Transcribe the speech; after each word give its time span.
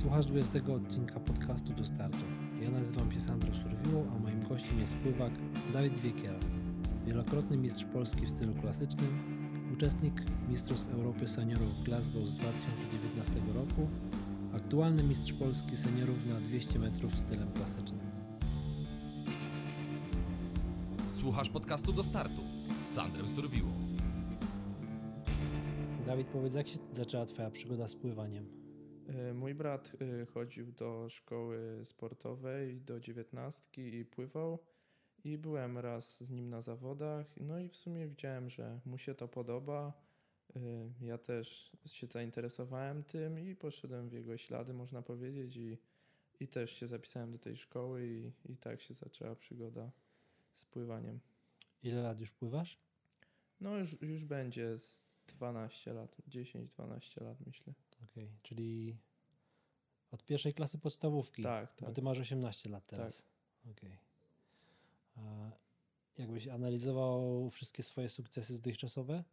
Słuchasz 0.00 0.26
20 0.26 0.58
odcinka 0.74 1.20
podcastu 1.20 1.72
do 1.72 1.84
startu. 1.84 2.24
Ja 2.62 2.70
nazywam 2.70 3.12
się 3.12 3.20
Sandro 3.20 3.54
Surwiło, 3.54 4.04
a 4.16 4.18
moim 4.18 4.44
gościem 4.48 4.80
jest 4.80 4.94
pływak 4.94 5.32
Dawid 5.72 5.98
Wiekiera. 5.98 6.38
Wielokrotny 7.06 7.56
mistrz 7.56 7.84
Polski 7.84 8.26
w 8.26 8.30
stylu 8.30 8.54
klasycznym, 8.54 9.18
uczestnik 9.72 10.22
Mistrzostw 10.48 10.92
Europy 10.92 11.28
Seniorów 11.28 11.80
w 11.80 11.82
Glasgow 11.82 12.26
z 12.26 12.32
2019 12.32 13.40
roku, 13.54 13.88
aktualny 14.56 15.02
mistrz 15.02 15.32
Polski 15.32 15.76
seniorów 15.76 16.26
na 16.26 16.40
200 16.40 16.78
metrów 16.78 17.18
stylem 17.18 17.52
klasycznym. 17.52 18.06
Słuchasz 21.10 21.48
podcastu 21.48 21.92
do 21.92 22.02
startu 22.02 22.42
z 22.78 22.82
Sandrem 22.82 23.28
Surwiło. 23.28 23.70
Dawid, 26.06 26.26
powiedz, 26.26 26.54
jak 26.54 26.68
się 26.68 26.78
zaczęła 26.92 27.26
Twoja 27.26 27.50
przygoda 27.50 27.88
z 27.88 27.94
pływaniem? 27.94 28.57
E, 29.08 29.34
mój 29.34 29.54
brat 29.54 29.92
e, 30.00 30.26
chodził 30.26 30.72
do 30.72 31.08
szkoły 31.08 31.80
sportowej 31.84 32.80
do 32.80 33.00
dziewiętnastki 33.00 33.94
i 33.94 34.04
pływał 34.04 34.58
i 35.24 35.38
byłem 35.38 35.78
raz 35.78 36.24
z 36.24 36.30
nim 36.30 36.50
na 36.50 36.62
zawodach. 36.62 37.26
No 37.36 37.58
i 37.58 37.68
w 37.68 37.76
sumie 37.76 38.08
widziałem, 38.08 38.50
że 38.50 38.80
mu 38.84 38.98
się 38.98 39.14
to 39.14 39.28
podoba. 39.28 39.92
E, 40.56 40.60
ja 41.00 41.18
też 41.18 41.72
się 41.86 42.06
zainteresowałem 42.06 43.04
tym 43.04 43.38
i 43.38 43.56
poszedłem 43.56 44.08
w 44.08 44.12
jego 44.12 44.38
ślady, 44.38 44.74
można 44.74 45.02
powiedzieć, 45.02 45.56
i, 45.56 45.78
i 46.40 46.48
też 46.48 46.72
się 46.72 46.86
zapisałem 46.86 47.32
do 47.32 47.38
tej 47.38 47.56
szkoły 47.56 48.06
i, 48.06 48.32
i 48.52 48.56
tak 48.56 48.80
się 48.80 48.94
zaczęła 48.94 49.34
przygoda 49.34 49.90
z 50.52 50.64
pływaniem. 50.64 51.20
Ile 51.82 52.02
lat 52.02 52.20
już 52.20 52.30
pływasz? 52.30 52.78
No 53.60 53.76
już, 53.76 54.02
już 54.02 54.24
będzie 54.24 54.78
z 54.78 55.14
12 55.26 55.92
lat, 55.92 56.16
10-12 56.28 57.22
lat 57.22 57.46
myślę. 57.46 57.72
Okej, 58.04 58.24
okay, 58.24 58.38
czyli 58.42 58.96
od 60.10 60.24
pierwszej 60.24 60.54
klasy 60.54 60.78
podstawówki. 60.78 61.42
Tak, 61.42 61.74
tak. 61.74 61.88
Bo 61.88 61.94
ty 61.94 62.02
masz 62.02 62.18
18 62.18 62.70
lat 62.70 62.86
teraz. 62.86 63.16
Tak. 63.16 63.72
Okej. 63.72 63.98
Okay. 65.16 65.50
Jakbyś 66.18 66.48
analizował 66.48 67.50
wszystkie 67.50 67.82
swoje 67.82 68.08
sukcesy 68.08 68.52
dotychczasowe, 68.52 69.24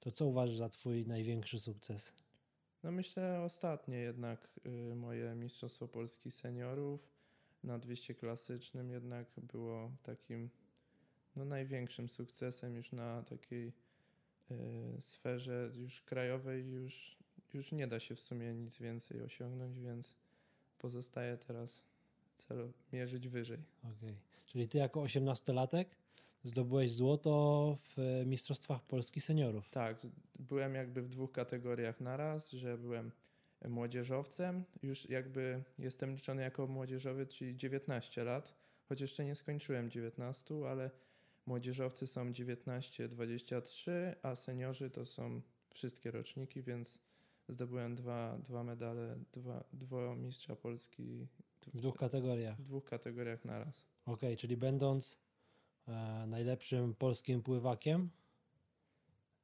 to 0.00 0.10
co 0.10 0.26
uważasz 0.26 0.56
za 0.56 0.68
twój 0.68 1.06
największy 1.06 1.60
sukces? 1.60 2.14
No 2.82 2.92
myślę 2.92 3.42
ostatnie 3.42 3.96
jednak 3.96 4.60
y, 4.66 4.94
moje 4.94 5.34
Mistrzostwo 5.34 5.88
Polski 5.88 6.30
Seniorów 6.30 7.14
na 7.62 7.78
200 7.78 8.14
klasycznym 8.14 8.90
jednak 8.90 9.26
było 9.36 9.92
takim 10.02 10.50
no, 11.36 11.44
największym 11.44 12.08
sukcesem 12.08 12.76
już 12.76 12.92
na 12.92 13.22
takiej 13.22 13.72
y, 14.50 15.00
sferze 15.00 15.70
już 15.76 16.00
krajowej 16.00 16.70
już, 16.70 17.16
już 17.54 17.72
nie 17.72 17.86
da 17.86 18.00
się 18.00 18.14
w 18.14 18.20
sumie 18.20 18.54
nic 18.54 18.78
więcej 18.78 19.22
osiągnąć, 19.22 19.78
więc 19.78 20.14
pozostaje 20.78 21.36
teraz 21.36 21.82
celu 22.34 22.72
mierzyć 22.92 23.28
wyżej. 23.28 23.58
Okej, 23.80 23.94
okay. 23.96 24.14
czyli 24.46 24.68
ty 24.68 24.78
jako 24.78 25.00
18-latek 25.00 25.84
zdobyłeś 26.42 26.92
złoto 26.92 27.76
w 27.80 28.22
Mistrzostwach 28.26 28.82
Polski 28.82 29.20
Seniorów. 29.20 29.70
Tak, 29.70 30.06
byłem 30.38 30.74
jakby 30.74 31.02
w 31.02 31.08
dwóch 31.08 31.32
kategoriach 31.32 32.00
naraz, 32.00 32.50
że 32.50 32.78
byłem 32.78 33.12
młodzieżowcem, 33.68 34.64
już 34.82 35.10
jakby 35.10 35.62
jestem 35.78 36.14
liczony 36.14 36.42
jako 36.42 36.66
młodzieżowy, 36.66 37.26
czyli 37.26 37.56
19 37.56 38.24
lat, 38.24 38.54
choć 38.88 39.00
jeszcze 39.00 39.24
nie 39.24 39.34
skończyłem 39.34 39.90
19, 39.90 40.54
ale 40.68 40.90
młodzieżowcy 41.46 42.06
są 42.06 42.32
19-23, 42.32 43.90
a 44.22 44.36
seniorzy 44.36 44.90
to 44.90 45.04
są 45.04 45.40
wszystkie 45.70 46.10
roczniki, 46.10 46.62
więc 46.62 46.98
zdobyłem 47.48 47.94
dwa, 47.94 48.38
dwa 48.38 48.64
medale, 48.64 49.16
dwa, 49.32 49.64
dwa 49.72 50.14
mistrza 50.14 50.56
Polski. 50.56 51.26
W 51.66 51.80
dwóch 51.80 51.98
kategoriach? 51.98 52.58
W 52.58 52.62
dwóch 52.62 52.84
kategoriach 52.84 53.44
naraz. 53.44 53.86
Okej, 54.06 54.14
okay, 54.14 54.36
czyli 54.36 54.56
będąc 54.56 55.18
e, 55.88 56.24
najlepszym 56.26 56.94
polskim 56.94 57.42
pływakiem 57.42 58.10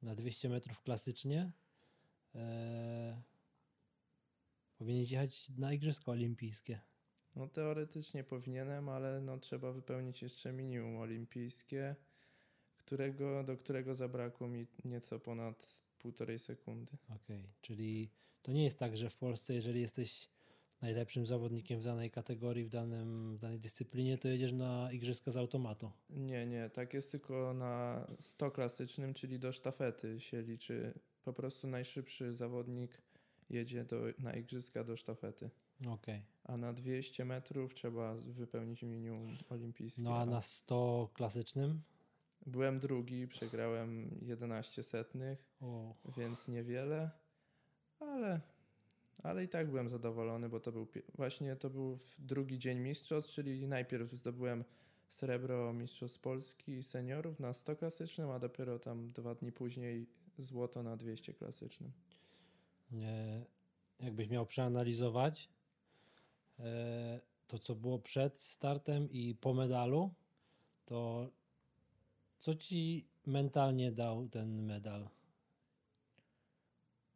na 0.01 0.15
200 0.15 0.49
metrów 0.49 0.81
klasycznie, 0.81 1.51
e, 2.35 3.21
powinien 4.77 5.05
jechać 5.05 5.49
na 5.49 5.73
Igrzyska 5.73 6.11
Olimpijskie. 6.11 6.79
No 7.35 7.47
teoretycznie 7.47 8.23
powinienem, 8.23 8.89
ale 8.89 9.21
no, 9.21 9.37
trzeba 9.37 9.71
wypełnić 9.71 10.21
jeszcze 10.21 10.53
minimum 10.53 10.97
olimpijskie, 10.97 11.95
którego, 12.77 13.43
do 13.43 13.57
którego 13.57 13.95
zabrakło 13.95 14.47
mi 14.47 14.67
nieco 14.85 15.19
ponad 15.19 15.81
półtorej 16.01 16.39
sekundy. 16.39 16.97
Okej, 17.05 17.39
okay. 17.39 17.53
czyli 17.61 18.09
to 18.41 18.51
nie 18.51 18.63
jest 18.63 18.79
tak, 18.79 18.97
że 18.97 19.09
w 19.09 19.17
Polsce, 19.17 19.53
jeżeli 19.53 19.81
jesteś 19.81 20.29
najlepszym 20.81 21.25
zawodnikiem 21.25 21.79
w 21.79 21.83
danej 21.83 22.11
kategorii, 22.11 22.65
w, 22.65 22.69
danym, 22.69 23.35
w 23.37 23.39
danej 23.39 23.59
dyscyplinie, 23.59 24.17
to 24.17 24.27
jedziesz 24.27 24.51
na 24.51 24.91
igrzyska 24.91 25.31
z 25.31 25.37
automatu. 25.37 25.91
Nie, 26.09 26.45
nie, 26.45 26.69
tak 26.69 26.93
jest 26.93 27.11
tylko 27.11 27.53
na 27.53 28.07
100 28.19 28.51
klasycznym, 28.51 29.13
czyli 29.13 29.39
do 29.39 29.51
sztafety 29.51 30.19
się 30.19 30.41
liczy. 30.41 30.93
Po 31.23 31.33
prostu 31.33 31.67
najszybszy 31.67 32.35
zawodnik 32.35 33.01
jedzie 33.49 33.83
do, 33.83 34.01
na 34.19 34.33
igrzyska 34.33 34.83
do 34.83 34.97
sztafety. 34.97 35.49
Okay. 35.87 36.21
A 36.43 36.57
na 36.57 36.73
200 36.73 37.25
metrów 37.25 37.73
trzeba 37.73 38.15
wypełnić 38.15 38.83
minimum 38.83 39.37
olimpijskie. 39.49 40.03
No 40.03 40.17
a 40.17 40.25
na 40.25 40.41
100 40.41 41.09
klasycznym? 41.13 41.81
Byłem 42.45 42.79
drugi, 42.79 43.27
przegrałem 43.27 44.19
11 44.21 44.83
setnych, 44.83 45.51
o. 45.61 45.95
więc 46.17 46.47
niewiele, 46.47 47.09
ale, 47.99 48.41
ale 49.23 49.43
i 49.43 49.47
tak 49.47 49.69
byłem 49.69 49.89
zadowolony, 49.89 50.49
bo 50.49 50.59
to 50.59 50.71
był 50.71 50.87
właśnie 51.15 51.55
to 51.55 51.69
był 51.69 51.99
drugi 52.19 52.59
dzień 52.59 52.79
mistrzostw, 52.79 53.31
czyli 53.33 53.67
najpierw 53.67 54.11
zdobyłem 54.11 54.63
srebro 55.09 55.73
mistrzostw 55.73 56.19
Polski 56.19 56.83
seniorów 56.83 57.39
na 57.39 57.53
100 57.53 57.75
klasycznym, 57.75 58.29
a 58.29 58.39
dopiero 58.39 58.79
tam 58.79 59.11
dwa 59.11 59.35
dni 59.35 59.51
później 59.51 60.07
złoto 60.37 60.83
na 60.83 60.97
200 60.97 61.33
klasycznym. 61.33 61.91
Nie, 62.91 63.45
jakbyś 63.99 64.29
miał 64.29 64.45
przeanalizować 64.45 65.49
e, 66.59 67.19
to, 67.47 67.59
co 67.59 67.75
było 67.75 67.99
przed 67.99 68.37
startem 68.37 69.09
i 69.11 69.35
po 69.35 69.53
medalu, 69.53 70.13
to 70.85 71.29
co 72.41 72.55
ci 72.55 73.07
mentalnie 73.25 73.91
dał 73.91 74.27
ten 74.27 74.65
medal? 74.65 75.09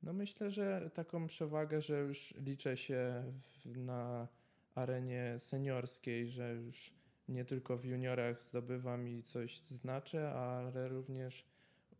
No 0.03 0.13
myślę, 0.13 0.51
że 0.51 0.89
taką 0.93 1.27
przewagę, 1.27 1.81
że 1.81 1.99
już 1.99 2.33
liczę 2.37 2.77
się 2.77 3.33
na 3.65 4.27
arenie 4.75 5.35
seniorskiej, 5.37 6.27
że 6.27 6.53
już 6.53 6.93
nie 7.27 7.45
tylko 7.45 7.77
w 7.77 7.85
juniorach 7.85 8.43
zdobywam 8.43 9.07
i 9.07 9.23
coś 9.23 9.59
znaczę, 9.59 10.31
ale 10.31 10.87
również 10.87 11.45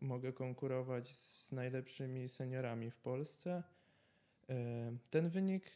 mogę 0.01 0.33
konkurować 0.33 1.15
z 1.15 1.51
najlepszymi 1.51 2.27
seniorami 2.27 2.91
w 2.91 2.97
Polsce. 2.97 3.63
E, 4.49 4.97
ten 5.09 5.29
wynik 5.29 5.71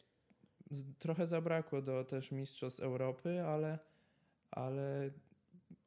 trochę 0.98 1.26
zabrakło 1.26 1.82
do 1.82 2.04
też 2.04 2.32
Mistrzostw 2.32 2.80
Europy, 2.80 3.42
ale, 3.42 3.78
ale 4.50 5.10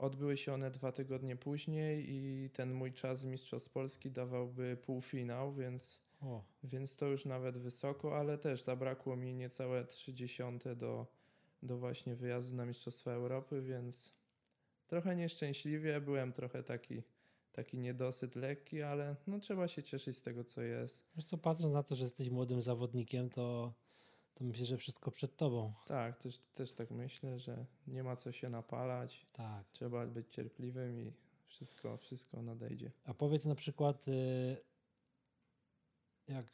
odbyły 0.04 0.38
się 0.38 0.54
one 0.54 0.72
dwa 0.72 0.92
tygodnie 0.92 1.36
później 1.36 2.06
i 2.10 2.50
ten 2.50 2.74
mój 2.74 2.94
czas 2.94 3.20
z 3.20 3.26
Mistrzostw 3.26 3.70
Polski 3.72 4.12
dawałby 4.12 4.78
półfinał, 4.82 5.54
więc, 5.54 6.02
więc 6.64 6.96
to 6.96 7.08
już 7.08 7.26
nawet 7.26 7.58
wysoko, 7.58 8.18
ale 8.18 8.38
też 8.38 8.62
zabrakło 8.62 9.16
mi 9.16 9.34
niecałe 9.34 9.86
30 9.86 10.44
do, 10.76 11.08
do 11.64 11.78
właśnie 11.78 12.16
wyjazdu 12.16 12.56
na 12.56 12.66
Mistrzostwa 12.66 13.12
Europy, 13.12 13.62
więc 13.62 14.14
trochę 14.88 15.16
nieszczęśliwie, 15.16 16.02
byłem 16.02 16.34
trochę 16.34 16.64
taki 16.64 17.04
taki 17.54 17.78
niedosyt 17.78 18.36
lekki, 18.36 18.82
ale 18.82 19.16
no 19.28 19.40
trzeba 19.40 19.68
się 19.68 19.84
cieszyć 19.84 20.18
z 20.18 20.22
tego, 20.22 20.44
co 20.44 20.62
jest. 20.62 21.12
Wiesz 21.16 21.26
co, 21.26 21.38
patrząc 21.38 21.74
na 21.74 21.84
to, 21.84 21.96
że 21.96 22.04
jesteś 22.04 22.30
młodym 22.30 22.62
zawodnikiem, 22.62 23.30
to, 23.30 23.74
to 24.34 24.44
myślę, 24.44 24.66
że 24.66 24.78
wszystko 24.78 25.12
przed 25.12 25.36
tobą. 25.36 25.74
Tak, 25.88 26.18
też, 26.18 26.40
też 26.40 26.74
tak 26.74 26.92
myślę, 26.92 27.40
że 27.40 27.66
nie 27.88 28.04
ma 28.04 28.16
co 28.16 28.32
się 28.32 28.50
napalać. 28.50 29.26
Tak. 29.34 29.72
Trzeba 29.72 30.08
być 30.08 30.30
cierpliwym 30.30 31.00
i 31.02 31.14
wszystko, 31.46 31.98
wszystko 31.98 32.42
nadejdzie. 32.42 32.92
A 33.06 33.14
powiedz 33.14 33.46
na 33.46 33.56
przykład, 33.56 34.08
y, 34.08 34.58
jak, 36.28 36.46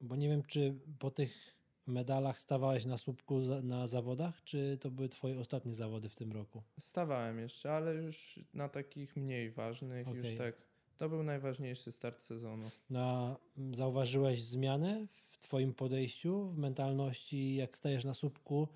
bo 0.00 0.16
nie 0.16 0.28
wiem, 0.28 0.42
czy 0.42 0.74
po 0.98 1.10
tych 1.10 1.62
medalach 1.86 2.40
stawałeś 2.40 2.86
na 2.86 2.98
słupku 2.98 3.40
na 3.62 3.86
zawodach, 3.86 4.44
czy 4.44 4.78
to 4.80 4.90
były 4.90 5.08
twoje 5.08 5.38
ostatnie 5.38 5.74
zawody 5.74 6.08
w 6.08 6.14
tym 6.14 6.32
roku? 6.32 6.62
Stawałem 6.78 7.38
jeszcze, 7.38 7.72
ale 7.72 7.94
już 7.94 8.40
na 8.54 8.68
takich 8.68 9.16
mniej 9.16 9.50
ważnych, 9.50 10.08
okay. 10.08 10.18
już 10.18 10.38
tak. 10.38 10.71
To 11.02 11.08
był 11.08 11.22
najważniejszy 11.22 11.92
start 11.92 12.22
sezonu. 12.22 12.70
Na, 12.90 13.36
zauważyłeś 13.72 14.42
zmianę 14.42 15.06
w 15.06 15.38
twoim 15.38 15.74
podejściu, 15.74 16.48
w 16.48 16.58
mentalności, 16.58 17.54
jak 17.54 17.78
stajesz 17.78 18.04
na 18.04 18.14
słupku 18.14 18.68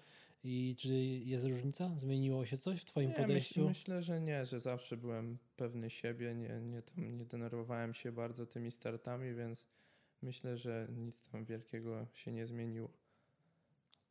i 0.44 0.76
czy 0.78 0.94
jest 1.24 1.44
różnica? 1.44 1.92
Zmieniło 1.96 2.46
się 2.46 2.58
coś 2.58 2.80
w 2.80 2.84
twoim 2.84 3.10
nie, 3.10 3.16
podejściu? 3.16 3.60
Myśl, 3.60 3.68
myślę, 3.68 4.02
że 4.02 4.20
nie, 4.20 4.44
że 4.44 4.60
zawsze 4.60 4.96
byłem 4.96 5.38
pewny 5.56 5.90
siebie, 5.90 6.34
nie, 6.34 6.60
nie, 6.60 6.82
tam, 6.82 7.16
nie 7.16 7.24
denerwowałem 7.24 7.94
się 7.94 8.12
bardzo 8.12 8.46
tymi 8.46 8.70
startami, 8.70 9.34
więc 9.34 9.66
myślę, 10.22 10.56
że 10.56 10.88
nic 10.96 11.24
tam 11.32 11.44
wielkiego 11.44 12.06
się 12.12 12.32
nie 12.32 12.46
zmieniło. 12.46 12.90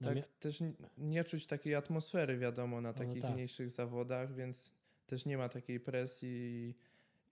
Na 0.01 0.13
Tak 0.13 0.27
też 0.27 0.63
nie 0.97 1.23
czuć 1.23 1.47
takiej 1.47 1.75
atmosfery, 1.75 2.37
wiadomo, 2.37 2.81
na 2.81 2.89
no 2.89 2.93
takich 2.93 3.21
tak. 3.21 3.33
mniejszych 3.33 3.69
zawodach, 3.69 4.35
więc 4.35 4.73
też 5.05 5.25
nie 5.25 5.37
ma 5.37 5.49
takiej 5.49 5.79
presji 5.79 6.75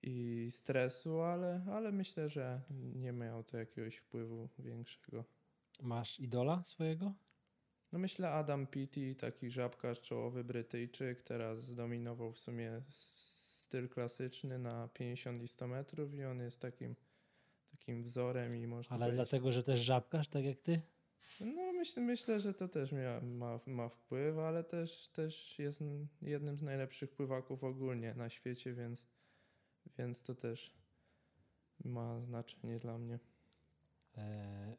i, 0.03 0.47
stresu, 0.51 1.21
ale, 1.21 1.65
ale 1.71 1.91
myślę, 1.91 2.29
że 2.29 2.61
nie 2.95 3.11
miało 3.11 3.43
to 3.43 3.57
jakiegoś 3.57 3.95
wpływu 3.95 4.49
większego. 4.59 5.25
Masz 5.81 6.19
idola 6.19 6.63
swojego? 6.63 7.13
No 7.91 7.99
myślę 7.99 8.31
Adam 8.31 8.67
Peaty, 8.67 9.15
taki 9.15 9.49
żabkarz 9.49 10.01
czołowy 10.01 10.43
Brytyjczyk, 10.43 11.21
teraz 11.21 11.63
zdominował 11.63 12.33
w 12.33 12.39
sumie 12.39 12.81
styl 12.89 13.89
klasyczny 13.89 14.59
na 14.59 14.87
50 14.87 15.43
i 15.43 15.47
100 15.47 15.67
metrów 15.67 16.13
i 16.13 16.23
on 16.23 16.39
jest 16.39 16.59
takim, 16.59 16.95
takim 17.71 18.03
wzorem 18.03 18.55
i 18.55 18.67
można 18.67 18.95
Ale 18.95 19.05
powiedzieć... 19.05 19.17
dlatego, 19.17 19.51
że 19.51 19.63
też 19.63 19.79
żabkarz, 19.79 20.27
tak 20.27 20.45
jak 20.45 20.59
ty? 20.59 20.81
No 21.39 21.73
myślę, 21.73 22.03
myślę, 22.03 22.39
że 22.39 22.53
to 22.53 22.67
też 22.67 22.91
mia, 22.91 23.21
ma, 23.21 23.59
ma 23.65 23.89
wpływ, 23.89 24.37
ale 24.37 24.63
też, 24.63 25.07
też 25.07 25.59
jest 25.59 25.83
jednym 26.21 26.57
z 26.57 26.61
najlepszych 26.61 27.11
pływaków 27.11 27.63
ogólnie 27.63 28.13
na 28.13 28.29
świecie, 28.29 28.73
więc, 28.73 29.07
więc 29.97 30.23
to 30.23 30.35
też 30.35 30.73
ma 31.85 32.21
znaczenie 32.21 32.79
dla 32.79 32.97
mnie. 32.97 33.19
E, 34.17 34.77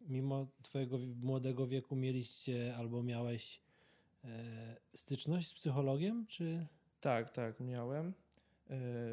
mimo 0.00 0.46
twojego 0.62 0.98
młodego 1.22 1.66
wieku 1.66 1.96
mieliście 1.96 2.76
albo 2.76 3.02
miałeś 3.02 3.60
e, 4.24 4.76
styczność 4.94 5.48
z 5.48 5.54
psychologiem, 5.54 6.26
czy... 6.26 6.66
Tak, 7.00 7.30
tak, 7.30 7.60
miałem. 7.60 8.08
E, 8.08 8.12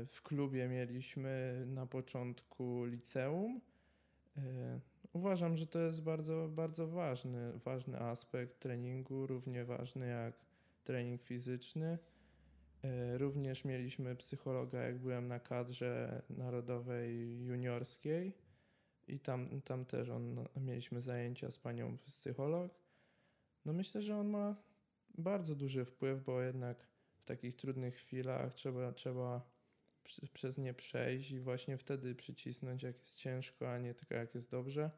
W 0.05 0.21
klubie 0.23 0.67
mieliśmy 0.67 1.63
na 1.67 1.85
początku 1.85 2.85
liceum. 2.85 3.61
E, 4.37 4.79
Uważam, 5.13 5.57
że 5.57 5.67
to 5.67 5.79
jest 5.79 6.03
bardzo, 6.03 6.49
bardzo 6.49 6.87
ważny, 6.87 7.53
ważny 7.59 7.99
aspekt 7.99 8.59
treningu, 8.59 9.27
równie 9.27 9.65
ważny 9.65 10.07
jak 10.07 10.33
trening 10.83 11.21
fizyczny. 11.21 11.97
E, 12.83 13.17
Również 13.17 13.65
mieliśmy 13.65 14.15
psychologa, 14.15 14.81
jak 14.81 14.99
byłem 14.99 15.27
na 15.27 15.39
kadrze 15.39 16.21
narodowej 16.29 17.39
juniorskiej 17.43 18.33
i 19.07 19.19
tam, 19.19 19.61
tam 19.61 19.85
też 19.85 20.09
on, 20.09 20.45
mieliśmy 20.57 21.01
zajęcia 21.01 21.51
z 21.51 21.59
panią 21.59 21.97
psycholog. 21.97 22.71
No 23.65 23.73
myślę, 23.73 24.01
że 24.01 24.17
on 24.17 24.27
ma 24.27 24.55
bardzo 25.17 25.55
duży 25.55 25.85
wpływ, 25.85 26.23
bo 26.23 26.41
jednak 26.41 26.87
w 27.17 27.23
takich 27.23 27.55
trudnych 27.55 27.95
chwilach 27.95 28.53
trzeba, 28.53 28.91
trzeba 28.91 29.49
przy- 30.03 30.27
przez 30.27 30.57
nie 30.57 30.73
przejść 30.73 31.31
i 31.31 31.39
właśnie 31.39 31.77
wtedy 31.77 32.15
przycisnąć, 32.15 32.83
jak 32.83 32.99
jest 32.99 33.15
ciężko, 33.15 33.73
a 33.73 33.77
nie 33.77 33.93
tylko 33.93 34.15
jak 34.15 34.35
jest 34.35 34.51
dobrze. 34.51 34.91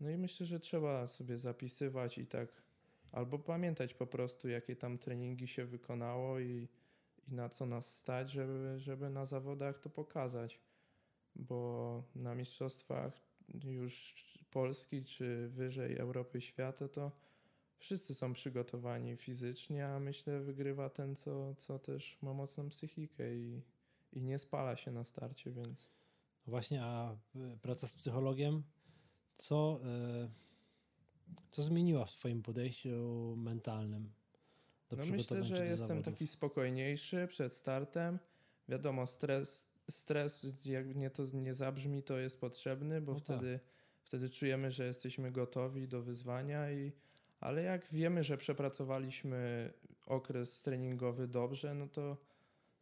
No 0.00 0.10
i 0.10 0.16
myślę, 0.16 0.46
że 0.46 0.60
trzeba 0.60 1.06
sobie 1.06 1.38
zapisywać 1.38 2.18
i 2.18 2.26
tak 2.26 2.62
albo 3.12 3.38
pamiętać 3.38 3.94
po 3.94 4.06
prostu, 4.06 4.48
jakie 4.48 4.76
tam 4.76 4.98
treningi 4.98 5.48
się 5.48 5.64
wykonało 5.64 6.40
i, 6.40 6.68
i 7.30 7.34
na 7.34 7.48
co 7.48 7.66
nas 7.66 7.96
stać, 7.96 8.30
żeby, 8.30 8.78
żeby 8.78 9.10
na 9.10 9.26
zawodach 9.26 9.78
to 9.78 9.90
pokazać. 9.90 10.60
Bo 11.36 12.02
na 12.14 12.34
mistrzostwach 12.34 13.20
już 13.64 14.14
Polski 14.50 15.04
czy 15.04 15.48
wyżej 15.48 15.96
Europy 15.96 16.40
świata 16.40 16.88
to 16.88 17.12
wszyscy 17.78 18.14
są 18.14 18.32
przygotowani 18.32 19.16
fizycznie, 19.16 19.86
a 19.86 20.00
myślę 20.00 20.40
wygrywa 20.40 20.90
ten, 20.90 21.16
co, 21.16 21.54
co 21.54 21.78
też 21.78 22.18
ma 22.22 22.34
mocną 22.34 22.68
psychikę 22.68 23.36
i, 23.36 23.62
i 24.12 24.22
nie 24.22 24.38
spala 24.38 24.76
się 24.76 24.90
na 24.90 25.04
starcie, 25.04 25.50
więc 25.50 25.90
No 26.46 26.50
właśnie, 26.50 26.84
a 26.84 27.12
e, 27.12 27.56
praca 27.62 27.86
z 27.86 27.94
psychologiem, 27.94 28.62
co, 29.38 29.80
e, 29.84 30.30
co 31.50 31.62
zmieniła 31.62 32.04
w 32.04 32.12
twoim 32.12 32.42
podejściu 32.42 33.34
mentalnym 33.36 34.12
do 34.90 34.96
no 34.96 35.04
myślę, 35.04 35.44
że 35.44 35.66
jestem 35.66 35.88
zawodów? 35.88 36.04
taki 36.04 36.26
spokojniejszy 36.26 37.26
przed 37.28 37.52
startem. 37.52 38.18
Wiadomo, 38.68 39.06
stres, 39.06 39.70
stres 39.90 40.46
jak 40.64 40.96
nie 40.96 41.10
to 41.10 41.22
nie 41.32 41.54
zabrzmi, 41.54 42.02
to 42.02 42.18
jest 42.18 42.40
potrzebny, 42.40 43.00
bo 43.00 43.12
No 43.12 43.20
tak. 43.20 43.24
wtedy, 43.24 43.60
wtedy 44.02 44.30
czujemy, 44.30 44.70
że 44.70 44.86
jesteśmy 44.86 45.32
gotowi 45.32 45.88
do 45.88 46.02
wyzwania 46.02 46.72
i 46.72 46.92
ale 47.40 47.62
jak 47.62 47.86
wiemy, 47.92 48.24
że 48.24 48.38
przepracowaliśmy 48.38 49.72
okres 50.06 50.62
treningowy 50.62 51.28
dobrze, 51.28 51.74
no 51.74 51.88
to, 51.88 52.16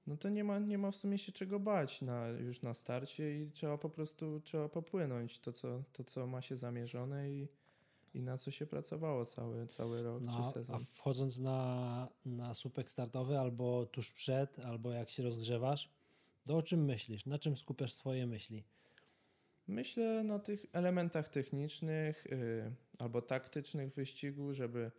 no 0.06 0.16
to 0.16 0.28
nie, 0.28 0.44
ma, 0.44 0.58
nie 0.58 0.78
ma 0.78 0.90
w 0.90 0.96
sumie 0.96 1.19
się 1.19 1.32
czego 1.32 1.61
bać 1.61 2.02
na, 2.02 2.28
już 2.28 2.62
na 2.62 2.75
starcie 2.75 3.43
i 3.43 3.50
trzeba 3.50 3.78
po 3.78 3.90
prostu 3.90 4.40
trzeba 4.40 4.69
popłynąć 4.69 5.40
to, 5.40 5.52
co, 5.52 5.82
to, 5.93 6.04
co 6.04 6.26
ma 6.26 6.43
się 6.43 6.56
zamierzone 6.56 7.31
i, 7.31 7.49
i 8.14 8.22
na 8.22 8.38
co 8.38 8.50
się 8.50 8.66
pracowało 8.66 9.25
cały, 9.25 9.66
cały 9.66 10.02
rok 10.02 10.22
No, 10.22 10.32
czy 10.44 10.52
sezon. 10.52 10.76
a 10.76 10.78
wchodząc 10.78 11.38
na, 11.38 12.08
na 12.25 12.55
słupek 12.55 12.90
startowy 12.90 13.38
albo 13.38 13.87
tuż 13.87 14.12
przed, 14.12 14.58
albo 14.58 14.93
jak 14.93 15.10
się 15.10 15.22
rozgrzewasz, 15.22 15.90
to 16.46 16.56
o 16.56 16.62
czym 16.62 16.84
myślisz? 16.84 17.26
Na 17.26 17.38
czym 17.38 17.56
skupiasz 17.56 17.93
swoje 17.93 18.26
myśli? 18.26 18.64
Myślę 19.66 20.25
na 20.25 20.38
tych 20.38 20.66
elementach 20.72 21.28
technicznych 21.28 22.26
y, 22.26 22.72
albo 22.99 23.22
taktycznych 23.22 23.94
wyścigu, 23.94 24.54
żeby, 24.54 24.90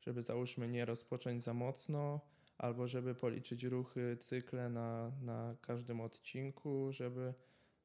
żeby 0.00 0.22
załóżmy 0.22 0.68
nie 0.68 0.84
rozpocząć 0.84 1.42
za 1.42 1.54
mocno, 1.54 2.20
albo 2.58 2.88
żeby 2.88 3.14
policzyć 3.14 3.64
ruchy, 3.64 4.16
cykle 4.20 4.68
na, 4.68 5.12
na 5.22 5.56
każdym 5.60 6.00
odcinku, 6.00 6.92
żeby, 6.92 7.34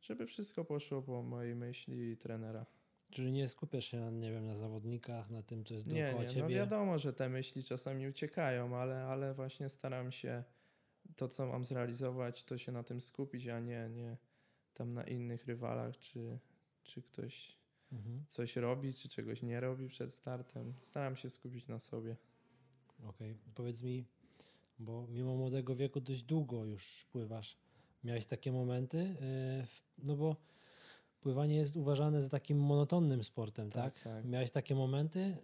żeby 0.02 0.26
wszystko 0.26 0.66
poszło 0.66 1.02
po 1.02 1.24
mojej 1.24 1.56
myśli 1.56 2.12
i 2.12 2.18
trenera. 2.18 2.66
Czyli 3.14 3.32
nie 3.32 3.48
skupiasz 3.48 3.86
się, 3.86 4.00
na, 4.00 4.10
nie 4.12 4.32
wiem, 4.32 4.48
na 4.48 4.56
zawodnikach, 4.56 5.30
na 5.30 5.44
tym, 5.44 5.66
co 5.66 5.74
jest 5.74 5.88
Nie, 5.88 6.04
dookoła 6.04 6.22
nie, 6.22 6.28
no 6.28 6.34
ciebie? 6.34 6.56
wiadomo, 6.56 7.00
że 7.00 7.14
te 7.14 7.30
myśli 7.30 7.64
czasami 7.64 8.08
uciekają, 8.08 8.78
ale, 8.78 9.04
ale 9.04 9.34
właśnie 9.34 9.70
staram 9.70 10.12
się 10.12 10.44
to, 11.16 11.28
co 11.28 11.46
mam 11.48 11.66
zrealizować, 11.66 12.44
to 12.44 12.58
się 12.58 12.72
na 12.72 12.84
tym 12.84 13.02
skupić, 13.02 13.48
a 13.48 13.60
nie, 13.60 13.90
nie 13.90 14.18
tam 14.74 14.94
na 14.94 15.04
innych 15.04 15.46
rywalach, 15.46 15.98
czy, 15.98 16.40
czy 16.84 17.02
ktoś 17.02 17.58
Mhm. 17.92 18.26
coś 18.30 18.56
robi, 18.56 18.94
czy 18.94 19.10
czegoś 19.10 19.42
nie 19.42 19.60
robi 19.60 19.88
przed 19.88 20.14
startem. 20.14 20.74
Staram 20.82 21.16
się 21.16 21.30
skupić 21.30 21.68
na 21.68 21.80
sobie. 21.80 22.16
Okej, 23.04 23.36
powiedz 23.56 23.82
mi, 23.82 24.06
bo 24.80 25.08
mimo 25.08 25.36
młodego 25.36 25.76
wieku 25.76 26.02
dość 26.02 26.24
długo 26.24 26.66
już 26.66 27.06
pływasz. 27.12 27.58
Miałeś 28.04 28.26
takie 28.26 28.52
momenty? 28.52 29.16
W- 29.66 29.82
no 29.98 30.16
bo 30.16 30.36
pływanie 31.24 31.56
jest 31.56 31.76
uważane 31.76 32.22
za 32.22 32.30
takim 32.30 32.58
monotonnym 32.60 33.24
sportem, 33.24 33.72
tak? 33.72 34.00
tak. 34.00 34.26
Miałeś 34.26 34.52
takie 34.52 34.76
momenty, 34.76 35.38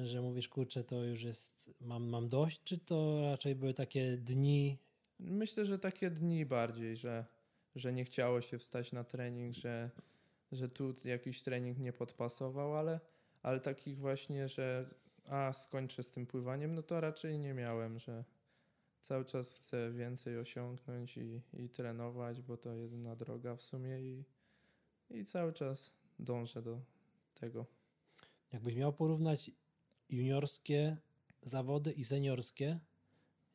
yy, 0.00 0.06
że 0.06 0.22
mówisz, 0.22 0.48
kurczę, 0.48 0.84
to 0.84 1.04
już 1.04 1.22
jest, 1.22 1.70
mam, 1.80 2.08
mam 2.08 2.28
dość, 2.28 2.62
czy 2.64 2.78
to 2.78 3.22
raczej 3.22 3.54
były 3.54 3.74
takie 3.74 4.16
dni? 4.16 4.78
Myślę, 5.18 5.66
że 5.66 5.78
takie 5.78 6.10
dni 6.10 6.46
bardziej, 6.46 6.96
że, 6.96 7.24
że 7.74 7.92
nie 7.92 8.04
chciało 8.04 8.40
się 8.40 8.58
wstać 8.58 8.92
na 8.92 9.04
trening, 9.04 9.54
że, 9.54 9.90
że 10.52 10.68
tu 10.68 10.94
jakiś 11.04 11.42
trening 11.42 11.78
nie 11.78 11.92
podpasował, 11.92 12.76
ale, 12.76 13.00
ale 13.42 13.60
takich 13.60 13.98
właśnie, 13.98 14.48
że 14.48 14.88
a 15.28 15.52
skończę 15.52 16.02
z 16.02 16.10
tym 16.10 16.26
pływaniem, 16.26 16.74
no 16.74 16.82
to 16.82 17.00
raczej 17.00 17.38
nie 17.38 17.54
miałem, 17.54 17.98
że 17.98 18.24
cały 19.00 19.24
czas 19.24 19.52
chcę 19.52 19.92
więcej 19.92 20.38
osiągnąć 20.38 21.16
i, 21.16 21.42
i 21.52 21.68
trenować, 21.68 22.42
bo 22.42 22.56
to 22.56 22.74
jedyna 22.74 23.16
droga 23.16 23.56
w 23.56 23.62
sumie 23.62 24.00
i, 24.00 24.24
i 25.10 25.24
cały 25.24 25.52
czas 25.52 25.94
dążę 26.18 26.62
do 26.62 26.80
tego. 27.34 27.66
Jakbyś 28.52 28.74
miał 28.74 28.92
porównać 28.92 29.50
juniorskie 30.10 30.96
zawody 31.42 31.92
i 31.92 32.04
seniorskie, 32.04 32.80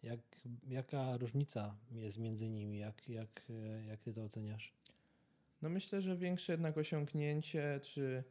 jak, 0.03 0.19
jaka 0.67 1.17
różnica 1.17 1.77
jest 1.91 2.17
między 2.17 2.49
nimi? 2.49 2.77
Jak, 2.77 3.09
jak, 3.09 3.51
jak 3.87 4.01
ty 4.01 4.13
to 4.13 4.23
oceniasz? 4.23 4.73
No 5.61 5.69
myślę, 5.69 6.01
że 6.01 6.17
większe 6.17 6.53
jednak 6.53 6.77
osiągnięcie 6.77 7.79
czy, 7.83 8.23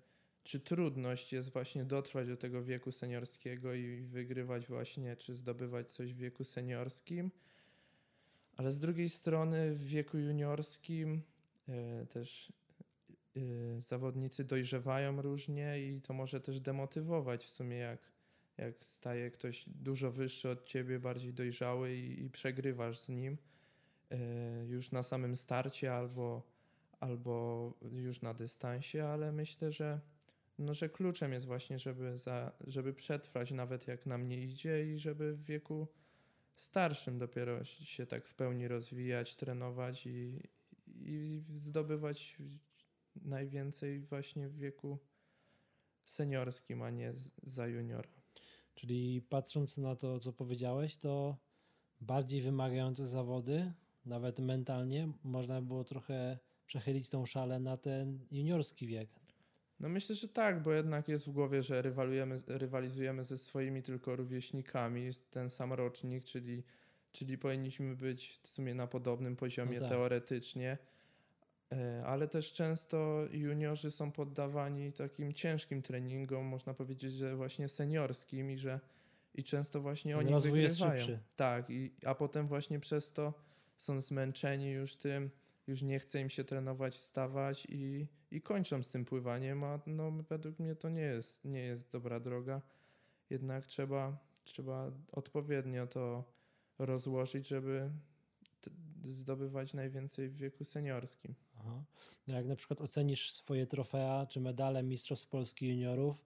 czy 0.42 0.60
trudność 0.60 1.32
jest 1.32 1.52
właśnie 1.52 1.84
dotrwać 1.84 2.28
do 2.28 2.36
tego 2.36 2.64
wieku 2.64 2.92
seniorskiego 2.92 3.74
i 3.74 4.02
wygrywać 4.02 4.66
właśnie, 4.66 5.16
czy 5.16 5.36
zdobywać 5.36 5.92
coś 5.92 6.14
w 6.14 6.16
wieku 6.16 6.44
seniorskim. 6.44 7.30
Ale 8.56 8.72
z 8.72 8.78
drugiej 8.78 9.08
strony 9.08 9.74
w 9.74 9.84
wieku 9.84 10.18
juniorskim 10.18 11.22
e, 11.68 12.06
też 12.06 12.52
zawodnicy 13.78 14.44
dojrzewają 14.44 15.22
różnie 15.22 15.88
i 15.88 16.00
to 16.00 16.14
może 16.14 16.40
też 16.40 16.60
demotywować 16.60 17.44
w 17.44 17.50
sumie 17.50 17.76
jak, 17.76 18.00
jak 18.58 18.74
staje 18.84 19.30
ktoś 19.30 19.64
dużo 19.68 20.12
wyższy 20.12 20.48
od 20.48 20.64
ciebie, 20.64 20.98
bardziej 20.98 21.34
dojrzały 21.34 21.94
i, 21.94 22.24
i 22.24 22.30
przegrywasz 22.30 22.98
z 22.98 23.08
nim 23.08 23.38
e, 24.10 24.18
już 24.66 24.92
na 24.92 25.02
samym 25.02 25.36
starcie 25.36 25.94
albo 25.94 26.50
albo 27.00 27.72
już 27.92 28.22
na 28.22 28.34
dystansie, 28.34 29.04
ale 29.04 29.32
myślę, 29.32 29.72
że, 29.72 30.00
no, 30.58 30.74
że 30.74 30.88
kluczem 30.88 31.32
jest 31.32 31.46
właśnie, 31.46 31.78
żeby, 31.78 32.18
za, 32.18 32.52
żeby 32.66 32.94
przetrwać 32.94 33.50
nawet 33.50 33.86
jak 33.86 34.06
nam 34.06 34.28
nie 34.28 34.44
idzie 34.44 34.94
i 34.94 34.98
żeby 34.98 35.34
w 35.34 35.44
wieku 35.44 35.88
starszym 36.56 37.18
dopiero 37.18 37.64
się 37.64 38.06
tak 38.06 38.26
w 38.26 38.34
pełni 38.34 38.68
rozwijać, 38.68 39.36
trenować 39.36 40.06
i, 40.06 40.48
i 40.86 41.42
zdobywać 41.54 42.38
najwięcej 43.16 44.00
właśnie 44.00 44.48
w 44.48 44.56
wieku 44.56 44.98
seniorskim, 46.04 46.82
a 46.82 46.90
nie 46.90 47.12
za 47.42 47.66
juniora. 47.66 48.08
Czyli 48.74 49.22
patrząc 49.22 49.78
na 49.78 49.96
to, 49.96 50.20
co 50.20 50.32
powiedziałeś, 50.32 50.96
to 50.96 51.36
bardziej 52.00 52.42
wymagające 52.42 53.06
zawody, 53.06 53.72
nawet 54.06 54.38
mentalnie, 54.38 55.12
można 55.24 55.62
było 55.62 55.84
trochę 55.84 56.38
przechylić 56.66 57.08
tą 57.08 57.26
szalę 57.26 57.60
na 57.60 57.76
ten 57.76 58.26
juniorski 58.30 58.86
wiek. 58.86 59.10
No 59.80 59.88
myślę, 59.88 60.14
że 60.14 60.28
tak, 60.28 60.62
bo 60.62 60.72
jednak 60.72 61.08
jest 61.08 61.26
w 61.26 61.30
głowie, 61.30 61.62
że 61.62 61.82
rywalizujemy, 61.82 62.36
rywalizujemy 62.46 63.24
ze 63.24 63.38
swoimi 63.38 63.82
tylko 63.82 64.16
rówieśnikami, 64.16 65.04
jest 65.04 65.30
ten 65.30 65.50
sam 65.50 65.72
rocznik, 65.72 66.24
czyli, 66.24 66.62
czyli 67.12 67.38
powinniśmy 67.38 67.96
być 67.96 68.40
w 68.42 68.48
sumie 68.48 68.74
na 68.74 68.86
podobnym 68.86 69.36
poziomie 69.36 69.74
No 69.74 69.80
tak. 69.80 69.88
teoretycznie. 69.88 70.78
E, 71.72 72.02
Ale 72.06 72.28
też 72.28 72.52
często 72.52 73.26
juniorzy 73.32 73.90
są 73.90 74.12
poddawani 74.12 74.92
takim 74.92 75.32
ciężkim 75.32 75.82
treningom, 75.82 76.46
można 76.46 76.74
powiedzieć, 76.74 77.12
że 77.12 77.36
właśnie 77.36 77.68
seniorskim 77.68 78.50
i 78.50 78.58
że 78.58 78.80
i 79.34 79.44
często 79.44 79.80
właśnie 79.80 80.12
Ten 80.12 80.20
oni 80.20 80.30
rozwój 80.30 80.62
jest 80.62 80.74
wygrywają. 80.74 81.00
szybszy. 81.00 81.18
Tak, 81.36 81.70
i, 81.70 81.92
a 82.06 82.14
potem 82.14 82.46
właśnie 82.46 82.80
przez 82.80 83.12
to 83.12 83.34
są 83.76 84.00
zmęczeni 84.00 84.70
już 84.70 84.96
tym, 84.96 85.30
już 85.66 85.82
nie 85.82 85.98
chce 85.98 86.20
im 86.20 86.30
się 86.30 86.44
trenować, 86.44 86.96
wstawać 86.96 87.66
i, 87.68 88.06
i 88.30 88.42
kończą 88.42 88.82
z 88.82 88.90
tym 88.90 89.04
pływaniem, 89.04 89.64
a 89.64 89.80
no, 89.86 90.10
według 90.10 90.58
mnie 90.58 90.74
to 90.74 90.88
nie 90.88 91.02
jest, 91.02 91.44
nie 91.44 91.60
jest 91.60 91.90
dobra 91.92 92.20
droga. 92.20 92.62
Jednak 93.30 93.66
trzeba, 93.66 94.18
trzeba 94.44 94.92
odpowiednio 95.12 95.86
to 95.86 96.24
rozłożyć, 96.78 97.48
żeby 97.48 97.90
zdobywać 99.02 99.74
najwięcej 99.74 100.28
w 100.28 100.36
wieku 100.36 100.64
seniorskim. 100.64 101.34
Aha. 101.60 101.84
No 102.26 102.34
jak 102.34 102.46
na 102.46 102.56
przykład 102.56 102.80
ocenisz 102.80 103.32
swoje 103.32 103.66
trofea 103.66 104.26
czy 104.26 104.40
medale 104.40 104.82
Mistrzostw 104.82 105.28
Polski 105.28 105.68
Juniorów 105.68 106.24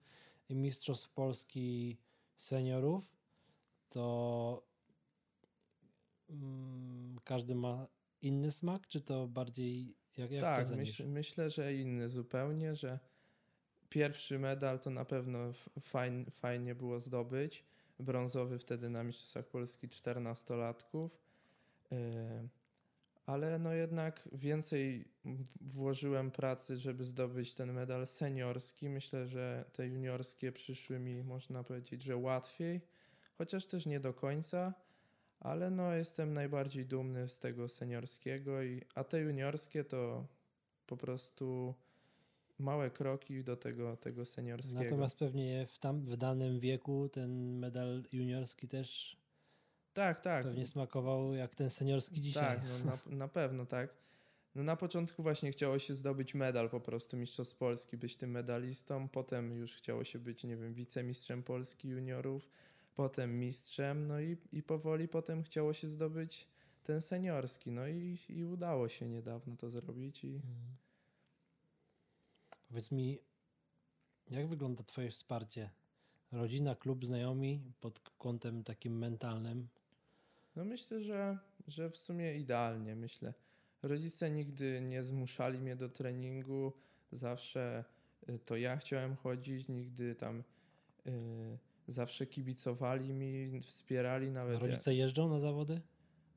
i 0.49 0.55
Mistrzostw 0.55 1.09
Polski 1.09 1.97
Seniorów, 2.37 3.15
to 3.89 4.67
mm, 6.29 7.19
każdy 7.23 7.55
ma 7.55 7.87
inny 8.21 8.51
smak, 8.51 8.87
czy 8.87 9.01
to 9.01 9.27
bardziej 9.27 9.95
jak, 10.17 10.31
jak 10.31 10.41
to 10.41 10.45
tak, 10.45 10.65
ocenisz? 10.65 10.99
myśl, 10.99 11.07
myślę, 11.07 11.49
że 11.49 11.75
inny 11.75 12.09
zupełnie, 12.09 12.75
że 12.75 12.99
pierwszy 13.89 14.39
medal 14.39 14.79
to 14.79 14.89
na 14.89 15.05
pewno 15.05 15.39
fajn, 15.81 16.25
fajnie 16.31 16.75
było 16.75 16.99
zdobyć. 16.99 17.63
Brązowy 17.99 18.59
wtedy 18.59 18.89
na 18.89 19.03
Mistrzostwach 19.03 19.47
Polski 19.47 19.87
14-latków. 19.87 21.09
Yy, 21.91 21.97
Ale 23.25 23.59
no 23.59 23.73
jednak 23.73 24.29
więcej 24.31 25.05
włożyłem 25.61 26.31
pracy, 26.31 26.77
żeby 26.77 27.05
zdobyć 27.05 27.53
ten 27.53 27.73
medal 27.73 28.07
seniorski. 28.07 28.89
Myślę, 28.89 29.27
że 29.27 29.65
te 29.73 29.87
juniorskie 29.87 30.51
przyszły 30.51 30.99
mi, 30.99 31.23
można 31.23 31.63
powiedzieć, 31.63 32.03
że 32.03 32.17
łatwiej, 32.17 32.81
chociaż 33.37 33.65
też 33.65 33.85
nie 33.85 33.99
do 33.99 34.13
końca. 34.13 34.73
Ale 35.39 35.69
no 35.71 35.93
jestem 35.93 36.33
najbardziej 36.33 36.85
dumny 36.85 37.29
z 37.29 37.39
tego 37.39 37.67
seniorskiego, 37.67 38.63
i, 38.63 38.81
a 38.95 39.03
te 39.03 39.21
juniorskie 39.21 39.83
to 39.83 40.27
po 40.87 40.97
prostu 40.97 41.75
małe 42.59 42.91
kroki 42.91 43.43
do 43.43 43.57
tego, 43.57 43.97
tego 43.97 44.25
seniorskiego. 44.25 44.83
Natomiast 44.83 45.17
pewnie 45.17 45.65
w, 45.65 45.77
tam, 45.77 46.01
w 46.01 46.17
danym 46.17 46.59
wieku 46.59 47.09
ten 47.09 47.59
medal 47.59 48.03
juniorski 48.11 48.67
też 48.67 49.17
tak, 49.95 50.19
tak. 50.19 50.43
pewnie 50.43 50.65
smakował 50.65 51.33
jak 51.33 51.55
ten 51.55 51.69
seniorski 51.69 52.21
dzisiaj. 52.21 52.59
Tak, 52.59 52.61
no 52.69 52.91
na, 52.91 53.17
na 53.17 53.27
pewno 53.27 53.65
tak. 53.65 53.89
No 54.55 54.63
na 54.63 54.75
początku 54.75 55.23
właśnie 55.23 55.51
chciało 55.51 55.79
się 55.79 55.95
zdobyć 55.95 56.33
medal 56.33 56.69
po 56.69 56.79
prostu 56.79 57.17
mistrzostw 57.17 57.57
Polski, 57.57 57.97
być 57.97 58.17
tym 58.17 58.31
medalistą, 58.31 59.09
potem 59.09 59.53
już 59.53 59.75
chciało 59.75 60.03
się 60.03 60.19
być, 60.19 60.43
nie 60.43 60.57
wiem, 60.57 60.73
wicemistrzem 60.73 61.43
Polski 61.43 61.89
juniorów, 61.89 62.49
potem 62.95 63.39
mistrzem, 63.39 64.07
no 64.07 64.19
i, 64.19 64.37
i 64.51 64.63
powoli 64.63 65.07
potem 65.07 65.43
chciało 65.43 65.73
się 65.73 65.89
zdobyć 65.89 66.47
ten 66.83 67.01
seniorski, 67.01 67.71
no 67.71 67.87
i, 67.87 68.17
i 68.29 68.45
udało 68.45 68.89
się 68.89 69.09
niedawno 69.09 69.55
to 69.55 69.69
zrobić 69.69 70.23
i 70.23 70.35
Mhm. 70.35 70.75
Powiedz 72.67 72.91
mi, 72.91 73.19
jak 74.29 74.47
wygląda 74.47 74.83
Twoje 74.83 75.09
wsparcie? 75.09 75.69
Rodzina, 76.31 76.75
klub, 76.75 77.05
znajomi 77.05 77.61
pod 77.79 77.99
kątem 77.99 78.63
takim 78.63 78.97
mentalnym? 78.97 79.67
No 80.55 80.65
myślę, 80.65 81.01
że, 81.01 81.37
że 81.67 81.89
w 81.89 81.97
sumie 81.97 82.35
idealnie, 82.35 82.95
myślę. 82.95 83.33
Rodzice 83.83 84.31
nigdy 84.31 84.81
nie 84.81 85.03
zmuszali 85.03 85.61
mnie 85.61 85.75
do 85.75 85.89
treningu, 85.89 86.73
zawsze 87.11 87.83
y, 88.29 88.39
to 88.39 88.55
ja 88.55 88.77
chciałem 88.77 89.15
chodzić, 89.15 89.67
nigdy 89.67 90.15
tam 90.15 90.43
y, 91.07 91.57
zawsze 91.87 92.25
kibicowali 92.27 93.13
mi, 93.13 93.61
wspierali 93.61 94.31
nawet. 94.31 94.53
jak- 94.61 94.71
Rodzice 94.71 94.95
jeżdżą 94.95 95.29
na 95.29 95.39
zawody? 95.39 95.81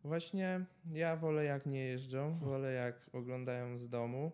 Właśnie 0.05 0.65
ja 0.93 1.17
wolę 1.17 1.45
jak 1.45 1.67
nie 1.67 1.85
jeżdżą, 1.85 2.35
wolę 2.35 2.73
jak 2.73 3.11
oglądają 3.13 3.77
z 3.79 3.89
domu. 3.89 4.33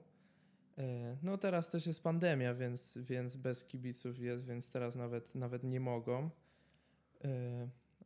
E, 0.79 1.17
No 1.23 1.39
teraz 1.39 1.69
też 1.71 1.87
jest 1.87 2.03
pandemia, 2.03 2.55
więc, 2.55 2.99
więc 2.99 3.37
bez 3.37 3.65
kibiców 3.65 4.19
jest, 4.19 4.47
więc 4.47 4.71
teraz 4.71 4.97
nawet, 4.97 5.35
nawet 5.35 5.65
nie 5.65 5.81
mogą. 5.81 6.31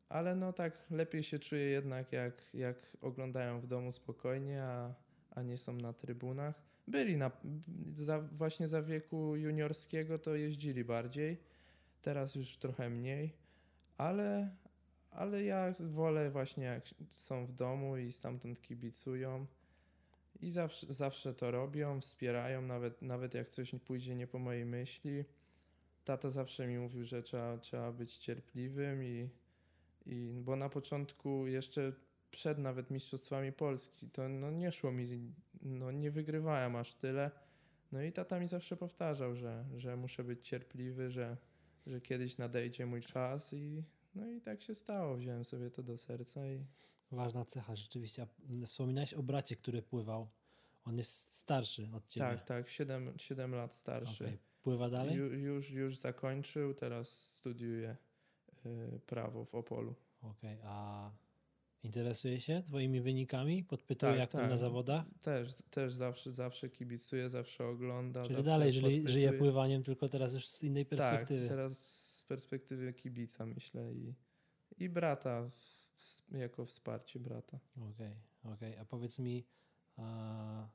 Ale 0.08 0.36
no 0.36 0.52
tak 0.52 0.86
lepiej 0.90 1.22
się 1.22 1.38
czuję 1.38 1.64
jednak 1.64 2.12
jak, 2.12 2.54
jak 2.54 2.96
oglądają 3.00 3.60
w 3.60 3.66
domu 3.66 3.92
spokojnie, 3.92 4.62
a, 4.62 4.94
a 5.30 5.42
nie 5.42 5.58
są 5.58 5.72
na 5.72 5.92
trybunach. 5.92 6.62
Byli 6.86 7.16
na, 7.16 7.30
za, 7.94 8.18
właśnie 8.20 8.68
za 8.68 8.82
wieku 8.82 9.36
juniorskiego 9.36 10.18
to 10.18 10.34
jeździli 10.34 10.84
bardziej, 10.84 11.36
teraz 12.02 12.34
już 12.34 12.56
trochę 12.56 12.90
mniej, 12.90 13.32
ale, 13.96 14.50
ale 15.10 15.44
ja 15.44 15.74
wolę 15.80 16.30
właśnie 16.30 16.64
jak 16.64 16.84
są 17.08 17.46
w 17.46 17.52
domu 17.52 17.96
i 17.96 18.12
stamtąd 18.12 18.60
kibicują. 18.60 19.46
I 20.40 20.50
zawsze, 20.50 20.86
zawsze 20.92 21.34
to 21.34 21.50
robią, 21.50 22.00
wspierają, 22.00 22.62
nawet, 22.62 23.02
nawet 23.02 23.34
jak 23.34 23.50
coś 23.50 23.74
pójdzie 23.86 24.14
nie 24.14 24.26
po 24.26 24.38
mojej 24.38 24.64
myśli. 24.64 25.24
Tata 26.04 26.30
zawsze 26.30 26.66
mi 26.66 26.78
mówił, 26.78 27.04
że 27.04 27.22
trzeba, 27.22 27.58
trzeba 27.58 27.92
być 27.92 28.16
cierpliwym 28.16 29.04
i, 29.04 29.28
i 30.08 30.40
bo 30.42 30.56
na 30.56 30.68
początku 30.68 31.46
jeszcze 31.46 31.92
przed 32.30 32.58
nawet 32.58 32.90
mistrzostwami 32.90 33.52
Polski 33.52 34.10
to 34.10 34.28
no 34.28 34.50
nie 34.50 34.72
szło 34.72 34.92
mi, 34.92 35.32
no 35.62 35.92
nie 35.92 36.10
wygrywałem 36.10 36.76
aż 36.76 36.94
tyle. 36.94 37.30
No 37.92 38.02
i 38.02 38.12
tata 38.12 38.40
mi 38.40 38.48
zawsze 38.48 38.76
powtarzał, 38.76 39.36
że, 39.36 39.64
że 39.76 39.96
muszę 39.96 40.24
być 40.24 40.48
cierpliwy, 40.48 41.10
że, 41.10 41.36
że 41.86 42.00
kiedyś 42.00 42.38
nadejdzie 42.38 42.86
mój 42.86 43.00
czas 43.00 43.52
i 43.52 43.82
no 44.14 44.30
i 44.30 44.40
tak 44.40 44.62
się 44.62 44.74
stało. 44.74 45.16
Wziąłem 45.16 45.44
sobie 45.44 45.70
to 45.70 45.82
do 45.82 45.98
serca 45.98 46.46
i 46.46 46.64
Ważna 47.12 47.44
cecha, 47.44 47.76
rzeczywiście. 47.76 48.26
Wspominałeś 48.66 49.14
o 49.14 49.22
bracie, 49.22 49.56
który 49.56 49.82
pływał. 49.82 50.28
On 50.84 50.96
jest 50.96 51.34
starszy 51.34 51.88
od 51.94 52.08
ciebie. 52.08 52.26
tak, 52.26 52.44
tak, 52.44 52.68
7, 52.68 53.12
7 53.16 53.54
lat 53.54 53.74
starszy. 53.74 54.24
Okej. 54.24 54.38
Pływa 54.62 54.90
dalej? 54.90 55.16
Ju, 55.16 55.24
już, 55.24 55.70
już 55.70 55.96
zakończył, 55.96 56.74
teraz 56.74 57.08
studiuje 57.08 57.96
prawo 59.06 59.44
w 59.44 59.54
Opolu. 59.54 59.94
Okej, 60.22 60.58
a 60.64 61.10
interesuje 61.82 62.40
się 62.40 62.62
twoimi 62.62 63.00
wynikami? 63.00 63.64
Podpytuje 63.64 64.12
Tak, 64.12 64.18
jak 64.20 64.30
tam 64.30 64.40
tak. 64.40 64.50
na 64.50 64.56
zawodach? 64.56 65.04
Też, 65.22 65.54
też 65.70 65.92
zawsze, 65.92 66.32
zawsze 66.32 66.70
kibicuje, 66.70 67.30
zawsze 67.30 67.66
ogląda. 67.66 68.22
Czyli 68.22 68.34
zawsze 68.34 68.50
dalej 68.50 68.72
podpytuje. 68.72 69.08
żyje 69.08 69.32
pływaniem, 69.32 69.82
tylko 69.82 70.08
teraz 70.08 70.34
już 70.34 70.48
z 70.48 70.62
innej 70.62 70.86
perspektywy. 70.86 71.40
Tak, 71.40 71.48
teraz 71.48 71.78
z 72.18 72.22
perspektywy 72.22 72.92
kibica 72.92 73.46
myślę 73.46 73.94
i, 73.94 74.14
i 74.78 74.88
brata, 74.88 75.50
w, 75.50 76.36
jako 76.36 76.66
wsparcie 76.66 77.20
brata. 77.20 77.58
Okej, 77.90 78.16
okej. 78.44 78.76
A 78.76 78.84
powiedz 78.84 79.18
mi, 79.18 79.44
a, 79.96 80.68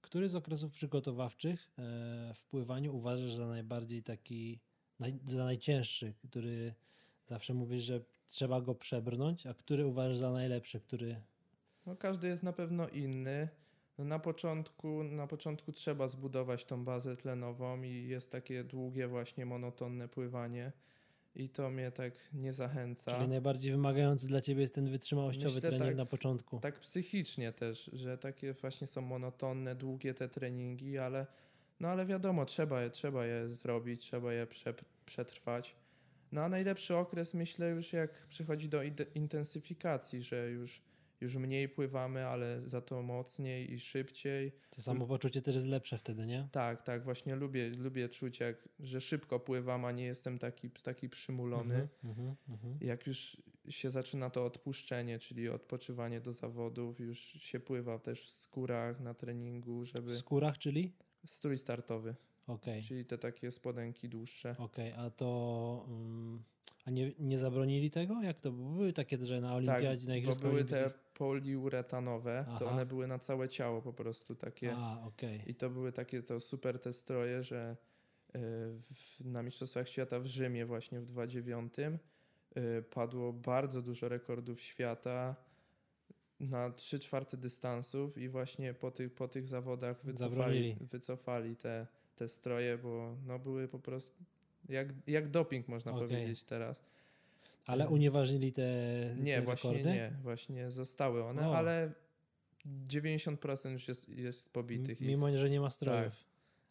który 0.00 0.28
z 0.28 0.34
okresów 0.34 0.72
przygotowawczych 0.72 1.70
e, 1.78 2.32
w 2.34 2.44
pływaniu 2.44 2.96
uważasz 2.96 3.34
za 3.34 3.46
najbardziej 3.46 4.02
taki, 4.02 4.60
naj, 5.00 5.18
za 5.24 5.44
najcięższy, 5.44 6.14
który 6.28 6.74
zawsze 7.26 7.54
mówisz, 7.54 7.82
że 7.82 8.00
trzeba 8.26 8.60
go 8.60 8.74
przebrnąć, 8.74 9.46
a 9.46 9.54
który 9.54 9.86
uważasz 9.86 10.16
za 10.16 10.32
najlepszy, 10.32 10.80
który... 10.80 11.16
No, 11.86 11.96
każdy 11.96 12.28
jest 12.28 12.42
na 12.42 12.52
pewno 12.52 12.88
inny. 12.88 13.48
No, 13.98 14.04
Na 14.04 14.18
początku, 14.18 15.02
na 15.04 15.26
początku 15.26 15.72
trzeba 15.72 16.08
zbudować 16.08 16.64
tą 16.64 16.84
bazę 16.84 17.16
tlenową 17.16 17.82
i 17.82 18.08
jest 18.08 18.32
takie 18.32 18.64
długie 18.64 19.08
właśnie 19.08 19.46
monotonne 19.46 20.08
pływanie 20.08 20.72
i 21.34 21.48
to 21.48 21.70
mnie 21.70 21.90
tak 21.90 22.12
nie 22.32 22.52
zachęca. 22.52 23.16
Czyli 23.16 23.28
najbardziej 23.28 23.72
wymagający 23.72 24.26
dla 24.26 24.40
ciebie 24.40 24.60
jest 24.60 24.74
ten 24.74 24.86
wytrzymałościowy 24.86 25.54
Myślę, 25.54 25.60
trening 25.70 25.88
tak. 25.88 25.96
na 25.96 26.06
początku. 26.06 26.60
Tak 26.60 26.80
psychicznie 26.80 27.52
też, 27.52 27.90
że 27.92 28.18
takie 28.18 28.52
właśnie 28.52 28.86
są 28.86 29.00
monotonne, 29.00 29.74
długie 29.74 30.14
te 30.14 30.28
treningi, 30.28 30.98
ale 30.98 31.26
no 31.80 31.88
ale 31.88 32.06
wiadomo, 32.06 32.44
trzeba 32.44 32.82
je, 32.82 32.90
trzeba 32.90 33.26
je 33.26 33.48
zrobić, 33.48 34.00
trzeba 34.00 34.32
je 34.32 34.46
prze, 34.46 34.74
przetrwać. 35.06 35.76
No 36.32 36.40
a 36.42 36.48
najlepszy 36.48 36.96
okres 36.96 37.34
myślę 37.34 37.70
już 37.70 37.92
jak 37.92 38.26
przychodzi 38.28 38.68
do 38.68 38.80
intensyfikacji, 39.14 40.22
że 40.22 40.50
już, 40.50 40.82
już 41.20 41.36
mniej 41.36 41.68
pływamy, 41.68 42.26
ale 42.26 42.68
za 42.68 42.80
to 42.80 43.02
mocniej 43.02 43.72
i 43.72 43.80
szybciej. 43.80 44.52
To 44.70 44.82
samopoczucie 44.82 45.42
też 45.42 45.54
jest 45.54 45.66
lepsze 45.66 45.98
wtedy, 45.98 46.26
nie? 46.26 46.48
Tak, 46.52 46.82
tak, 46.82 47.04
właśnie 47.04 47.36
lubię, 47.36 47.70
lubię 47.70 48.08
czuć, 48.08 48.40
jak, 48.40 48.68
że 48.80 49.00
szybko 49.00 49.40
pływam, 49.40 49.84
a 49.84 49.92
nie 49.92 50.04
jestem 50.04 50.38
taki, 50.38 50.70
taki 50.70 51.08
przymulony. 51.08 51.74
Mhm, 51.74 51.88
mhm, 52.04 52.36
mhm. 52.48 52.78
Jak 52.80 53.06
już 53.06 53.36
się 53.68 53.90
zaczyna 53.90 54.30
to 54.30 54.44
odpuszczenie, 54.44 55.18
czyli 55.18 55.48
odpoczywanie 55.48 56.20
do 56.20 56.32
zawodów, 56.32 57.00
już 57.00 57.18
się 57.18 57.60
pływa 57.60 57.98
też 57.98 58.30
w 58.30 58.34
skórach 58.34 59.00
na 59.00 59.14
treningu, 59.14 59.80
W 59.80 59.84
żeby... 59.84 60.16
skórach, 60.16 60.58
czyli? 60.58 60.92
Strój 61.26 61.58
startowy, 61.58 62.14
Okej, 62.46 62.82
czyli 62.82 63.04
te 63.04 63.18
takie 63.18 63.50
spodenki 63.50 64.08
dłuższe. 64.08 64.56
okej, 64.58 64.92
a 64.92 65.10
to... 65.10 65.84
mm, 65.88 66.42
a 66.84 66.90
nie, 66.90 67.12
nie 67.18 67.38
zabronili 67.38 67.90
tego? 67.90 68.22
Jak 68.22 68.40
to? 68.40 68.52
Były 68.52 68.92
takie, 68.92 69.18
że 69.18 69.40
na 69.40 69.54
olimpiadzie, 69.54 69.86
na 69.86 69.96
Tak, 69.96 70.06
bo 70.06 70.14
igrzyskach 70.14 70.50
były 70.50 70.64
te 70.64 70.90
poliuretanowe, 71.14 72.44
to 72.48 72.52
Aha. 72.54 72.64
one 72.64 72.86
były 72.86 73.06
na 73.06 73.18
całe 73.18 73.48
ciało 73.48 73.82
po 73.82 73.92
prostu 73.92 74.34
takie. 74.34 74.74
A, 74.76 75.06
okej. 75.06 75.42
I 75.46 75.54
to 75.54 75.70
były 75.70 75.92
takie 75.92 76.22
to 76.22 76.40
super 76.40 76.78
te 76.78 76.92
stroje, 76.92 77.42
że 77.42 77.76
y, 78.28 78.38
w, 78.94 79.20
na 79.24 79.42
Mistrzostwach 79.42 79.88
Świata 79.88 80.20
w 80.20 80.26
Rzymie 80.26 80.66
właśnie 80.66 81.00
w 81.00 81.04
2009 81.04 81.74
y, 81.78 82.82
padło 82.82 83.32
bardzo 83.32 83.82
dużo 83.82 84.08
rekordów 84.08 84.60
świata 84.60 85.36
na 86.40 86.70
3 86.70 86.98
czwarte 86.98 87.36
dystansów 87.36 88.18
i 88.18 88.28
właśnie 88.28 88.74
po 88.74 88.90
tych, 88.90 89.14
po 89.14 89.28
tych 89.28 89.46
zawodach 89.46 90.04
wycofali, 90.04 90.30
Zabronili. 90.36 90.76
wycofali 90.90 91.56
te, 91.56 91.86
te 92.16 92.28
stroje, 92.28 92.78
bo 92.78 93.16
no 93.26 93.38
były 93.38 93.68
po 93.68 93.78
prostu 93.78 94.24
jak, 94.68 94.88
jak 95.06 95.28
doping 95.30 95.68
można 95.68 95.92
Okej. 95.92 96.08
powiedzieć 96.08 96.44
teraz. 96.44 96.84
Ale 97.66 97.84
Mhm. 97.84 97.94
unieważnili 97.94 98.52
te, 98.52 98.72
Nie, 99.18 99.36
te 99.36 99.42
właśnie 99.42 99.70
rekordy? 99.70 99.90
nie, 99.90 100.12
właśnie 100.22 100.70
zostały 100.70 101.24
one, 101.24 101.48
O. 101.48 101.56
ale 101.56 101.92
90% 102.88 103.70
już 103.72 103.88
jest, 103.88 104.08
jest 104.08 104.52
pobitych. 104.52 104.98
M- 105.00 105.04
ich. 105.04 105.08
Mimo, 105.08 105.38
że 105.38 105.50
nie 105.50 105.60
ma 105.60 105.70
strojów. 105.70 106.12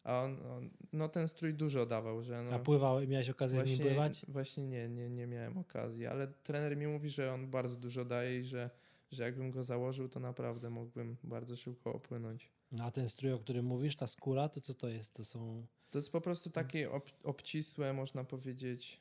A 0.04 0.22
on, 0.22 0.46
on, 0.46 0.70
no 0.92 1.08
ten 1.08 1.28
strój 1.28 1.54
dużo 1.54 1.86
dawał, 1.86 2.22
że 2.22 2.42
no 2.42 2.50
A 2.50 2.58
pływał, 2.58 3.06
miałeś 3.06 3.30
okazję 3.30 3.62
w 3.62 3.66
nim 3.66 3.76
właśnie, 3.76 3.90
pływać? 3.94 4.22
właśnie 4.28 4.66
nie, 4.66 4.88
nie, 4.88 5.10
nie 5.10 5.26
miałem 5.26 5.58
okazji, 5.58 6.06
ale 6.06 6.26
trener 6.26 6.76
mi 6.76 6.86
mówi, 6.86 7.10
że 7.10 7.32
on 7.32 7.50
bardzo 7.50 7.76
dużo 7.76 8.04
daje 8.04 8.40
i 8.40 8.44
że, 8.44 8.70
że 9.10 9.22
jakbym 9.22 9.50
go 9.50 9.64
założył, 9.64 10.08
to 10.08 10.20
naprawdę 10.20 10.70
mógłbym 10.70 11.16
bardzo 11.24 11.56
szybko 11.56 11.92
opłynąć. 11.92 12.50
No, 12.72 12.84
a 12.84 12.90
ten 12.90 13.08
strój, 13.08 13.32
o 13.32 13.38
którym 13.38 13.66
mówisz, 13.66 13.96
ta 13.96 14.06
skóra, 14.06 14.48
to 14.48 14.60
co 14.60 14.74
to 14.74 14.88
jest? 14.88 15.14
To 15.14 15.24
są... 15.24 15.66
To 15.90 15.98
jest 15.98 16.12
po 16.12 16.20
prostu 16.20 16.50
takie 16.50 16.90
ob, 16.92 17.10
obcisłe, 17.24 17.92
można 17.92 18.24
powiedzieć, 18.24 19.00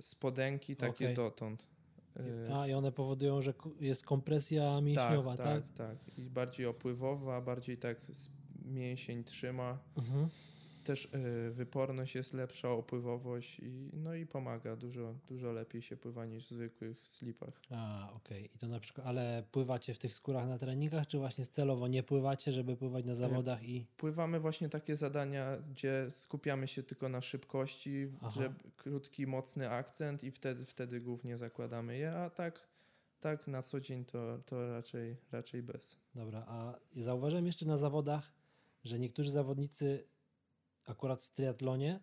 spodenki 0.00 0.76
takie 0.76 1.04
Okej. 1.04 1.14
dotąd. 1.14 1.66
Y, 2.16 2.54
A, 2.54 2.66
i 2.68 2.72
one 2.72 2.92
powodują, 2.92 3.42
że 3.42 3.54
jest 3.80 4.04
kompresja 4.04 4.80
mięśniowa, 4.80 5.36
tak? 5.36 5.46
tak, 5.46 5.72
tak. 5.72 6.18
I 6.18 6.30
bardziej 6.30 6.66
opływowa, 6.66 7.40
bardziej 7.40 7.78
tak 7.78 8.00
mięsień 8.64 9.24
trzyma. 9.24 9.78
Mhm. 9.96 10.28
Też 10.84 11.04
y, 11.04 11.50
wyporność 11.50 12.14
jest 12.14 12.32
lepsza, 12.32 12.70
opływowość 12.70 13.60
i 13.60 13.90
no 13.92 14.14
i 14.14 14.26
pomaga. 14.26 14.76
Dużo, 14.76 15.14
dużo 15.28 15.52
lepiej 15.52 15.82
się 15.82 15.96
pływa 15.96 16.26
niż 16.26 16.46
w 16.46 16.50
zwykłych 16.50 17.06
slipach. 17.06 17.60
A, 17.70 18.12
okej. 18.12 18.50
I 18.54 18.58
to 18.58 18.68
na 18.68 18.80
przykład, 18.80 19.06
ale 19.06 19.44
pływacie 19.52 19.94
w 19.94 19.98
tych 19.98 20.14
skórach 20.14 20.48
na 20.48 20.58
treningach, 20.58 21.06
czy 21.06 21.18
właśnie 21.18 21.44
celowo 21.46 21.88
nie 21.88 22.02
pływacie, 22.02 22.52
żeby 22.52 22.76
pływać 22.76 23.04
na 23.04 23.14
zawodach 23.14 23.68
i... 23.68 23.86
Pływamy 23.96 24.40
właśnie 24.40 24.68
takie 24.68 24.96
zadania, 24.96 25.56
gdzie 25.70 26.06
skupiamy 26.10 26.68
się 26.68 26.82
tylko 26.82 27.08
na 27.08 27.20
szybkości, 27.20 28.12
że 28.36 28.54
krótki, 28.76 29.26
mocny 29.26 29.70
akcent 29.70 30.24
i 30.24 30.30
wtedy, 30.30 30.64
wtedy 30.64 31.00
głównie 31.00 31.38
zakładamy 31.38 31.96
je, 31.96 32.12
a 32.12 32.30
tak, 32.30 32.68
tak 33.20 33.46
na 33.46 33.62
co 33.62 33.80
dzień 33.80 34.04
to, 34.04 34.38
to 34.46 34.72
raczej, 34.72 35.16
raczej 35.32 35.62
bez. 35.62 35.98
Dobra, 36.14 36.44
a 36.48 36.74
zauważyłem 36.96 37.46
jeszcze 37.46 37.66
na 37.66 37.76
zawodach, 37.76 38.32
że 38.84 38.98
niektórzy 38.98 39.30
zawodnicy 39.30 40.04
akurat 40.90 41.22
w 41.22 41.30
triatlonie, 41.30 42.00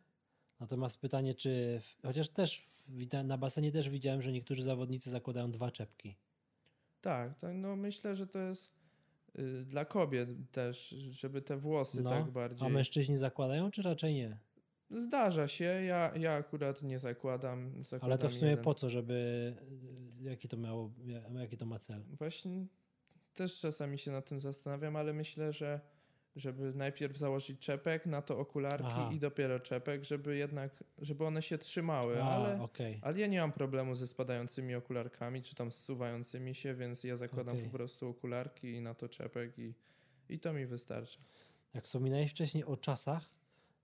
natomiast 0.59 0.99
pytanie, 0.99 1.33
czy, 1.35 1.79
w, 1.81 2.01
chociaż 2.01 2.29
też 2.29 2.61
w, 2.87 3.13
na 3.23 3.37
basenie 3.37 3.71
też 3.71 3.89
widziałem, 3.89 4.21
że 4.21 4.31
niektórzy 4.31 4.63
zawodnicy 4.63 5.09
zakładają 5.09 5.51
dwa 5.51 5.71
czepki. 5.71 6.15
Tak, 7.01 7.37
tak 7.39 7.55
no 7.55 7.75
myślę, 7.75 8.15
że 8.15 8.27
to 8.27 8.39
jest 8.39 8.71
y, 9.39 9.65
dla 9.65 9.85
kobiet 9.85 10.29
też, 10.51 10.89
żeby 10.89 11.41
te 11.41 11.57
włosy 11.57 12.01
No, 12.01 12.09
tak 12.09 12.31
bardziej... 12.31 12.67
A 12.67 12.71
mężczyźni 12.71 13.17
zakładają, 13.17 13.71
czy 13.71 13.81
raczej 13.81 14.13
nie? 14.13 14.37
Zdarza 14.91 15.47
się, 15.47 15.63
ja, 15.63 16.15
ja 16.15 16.33
akurat 16.33 16.83
nie 16.83 16.99
zakładam. 16.99 17.83
zakładam 17.83 18.11
Ale 18.11 18.17
to 18.17 18.29
w 18.29 18.33
sumie 18.33 18.49
jeden. 18.49 18.63
po 18.63 18.73
co, 18.73 18.89
żeby... 18.89 19.53
Jaki 20.21 20.47
to 20.47 20.57
miało, 20.57 20.91
jaki 21.39 21.57
to 21.57 21.65
ma 21.65 21.79
cel? 21.79 22.03
Właśnie 22.17 22.65
też 23.33 23.59
czasami 23.59 23.97
się 23.97 24.11
nad 24.11 24.25
tym 24.25 24.39
zastanawiam, 24.39 24.95
ale 24.95 25.13
myślę, 25.13 25.53
że 25.53 25.81
żeby 26.37 26.73
najpierw 26.73 27.17
założyć 27.17 27.59
czepek, 27.59 28.05
na 28.05 28.21
to 28.21 28.39
okularki 28.39 28.87
Aha. 28.87 29.09
i 29.13 29.19
dopiero 29.19 29.59
czepek, 29.59 30.03
żeby 30.03 30.37
jednak, 30.37 30.83
żeby 30.97 31.25
one 31.25 31.41
się 31.41 31.57
trzymały, 31.57 32.23
A, 32.23 32.29
ale, 32.29 32.61
okej. 32.61 32.99
ale 33.01 33.19
ja 33.19 33.27
nie 33.27 33.41
mam 33.41 33.51
problemu 33.51 33.95
ze 33.95 34.07
spadającymi 34.07 34.75
okularkami, 34.75 35.41
czy 35.41 35.55
tam 35.55 35.71
zsuwającymi 35.71 36.55
się, 36.55 36.75
więc 36.75 37.03
ja 37.03 37.17
zakładam 37.17 37.55
Okej. 37.55 37.65
po 37.65 37.77
prostu 37.77 38.09
okularki 38.09 38.71
i 38.71 38.81
na 38.81 38.93
to 38.93 39.09
czepek 39.09 39.59
i, 39.59 39.73
i 40.29 40.39
to 40.39 40.53
mi 40.53 40.65
wystarcza. 40.65 41.19
Jak 41.73 41.85
wspominałeś 41.85 42.31
wcześniej 42.31 42.65
o 42.65 42.77
czasach, 42.77 43.29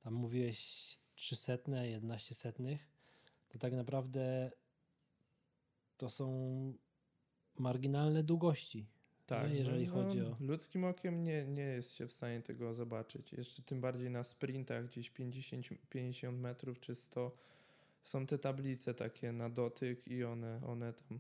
tam 0.04 0.13
mówiłeś 0.13 0.89
300, 1.16 1.54
11 1.84 2.36
setnych, 2.36 2.88
to 3.50 3.60
tak 3.60 3.74
naprawdę 3.74 4.52
to 5.98 6.10
są 6.10 6.28
marginalne 7.60 8.24
długości. 8.24 8.88
Tak, 9.41 9.50
No, 9.50 9.56
jeżeli 9.56 9.86
chodzi 9.86 10.22
o- 10.22 10.36
Ludzkim 10.39 10.84
okiem 10.86 11.24
nie, 11.24 11.46
nie 11.46 11.63
jest 11.63 11.96
się 11.96 12.08
w 12.08 12.12
stanie 12.12 12.41
tego 12.41 12.74
zobaczyć. 12.74 13.34
Jeszcze 13.34 13.62
tym 13.62 13.82
bardziej 13.82 14.10
na 14.10 14.24
sprintach, 14.24 14.86
gdzieś 14.86 15.10
50, 15.10 15.65
50 15.89 16.39
metrów 16.39 16.80
czy 16.80 16.96
100, 16.96 17.32
są 18.04 18.26
te 18.26 18.38
tablice 18.38 18.93
takie 18.93 19.32
na 19.32 19.50
dotyk 19.50 20.08
i 20.08 20.24
one, 20.24 20.62
one 20.67 20.93
tam 20.93 21.19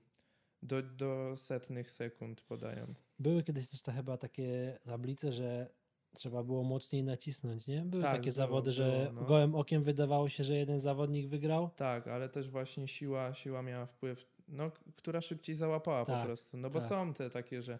do, 0.63 0.81
do 0.81 1.33
setnych 1.37 1.91
sekund 1.91 2.41
podają. 2.41 2.93
Były 3.19 3.43
kiedyś 3.43 3.67
też 3.67 3.81
te 3.81 3.91
chyba 3.91 4.17
takie 4.17 4.77
tablice, 4.85 5.31
że 5.31 5.69
trzeba 6.15 6.43
było 6.43 6.63
mocniej 6.63 7.03
nacisnąć, 7.03 7.67
nie? 7.67 7.81
Były 7.81 8.01
Tak, 8.01 8.11
takie 8.11 8.21
było, 8.21 8.31
zawody, 8.31 8.71
że 8.71 8.91
było, 9.09 9.21
no. 9.21 9.27
gołym 9.27 9.55
okiem 9.55 9.83
wydawało 9.83 10.29
się, 10.29 10.43
że 10.43 10.55
jeden 10.55 10.79
zawodnik 10.79 11.27
wygrał. 11.27 11.69
Tak, 11.75 12.07
ale 12.07 12.29
też 12.29 12.49
właśnie 12.49 12.87
siła, 12.87 13.33
siła 13.33 13.61
miała 13.61 13.85
wpływ, 13.85 14.25
no, 14.47 14.71
która 14.95 15.21
szybciej 15.21 15.55
załapała 15.55 16.05
Tak, 16.05 16.19
po 16.19 16.25
prostu. 16.25 16.57
No 16.57 16.69
bo 16.69 16.79
tak. 16.79 16.89
są 16.89 17.13
te 17.13 17.29
takie, 17.29 17.61
że 17.61 17.79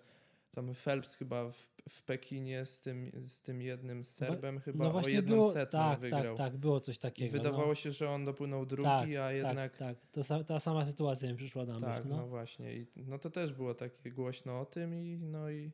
tam 0.55 0.73
Phelps 0.73 1.15
chyba 1.15 1.49
w, 1.51 1.73
w 1.89 2.03
Pekinie 2.03 2.65
z 2.65 2.81
tym, 2.81 3.11
z 3.21 3.41
tym 3.41 3.61
jednym 3.61 4.03
Serbem 4.03 4.59
chyba 4.59 4.85
no 4.85 4.95
o 4.95 5.07
jedną 5.07 5.35
było, 5.35 5.51
setną 5.51 5.79
tak, 5.79 5.99
wygrał. 5.99 6.37
tak, 6.37 6.51
tak, 6.51 6.57
było 6.57 6.79
coś 6.79 6.95
I 6.95 6.99
takiego. 6.99 7.31
wydawało 7.31 7.67
no. 7.67 7.75
się, 7.75 7.91
że 7.91 8.09
on 8.09 8.25
dopłynął 8.25 8.65
drugi, 8.65 8.83
tak, 8.83 9.09
a 9.09 9.31
jednak 9.31 9.77
Tak, 9.77 9.77
tak, 9.77 10.11
to 10.11 10.23
sa, 10.23 10.43
ta 10.43 10.59
sama 10.59 10.85
sytuacja 10.85 11.31
mi 11.31 11.37
przyszła 11.37 11.65
na 11.65 11.73
myśl. 11.73 11.85
Tak, 11.85 12.05
no. 12.05 12.17
no. 12.17 12.27
właśnie. 12.27 12.73
I, 12.75 12.87
no 12.95 13.19
to 13.19 13.29
też 13.29 13.53
było 13.53 13.73
takie 13.73 14.11
głośno 14.11 14.59
o 14.59 14.65
tym 14.65 14.95
i 14.95 15.17
no 15.17 15.51
i, 15.51 15.71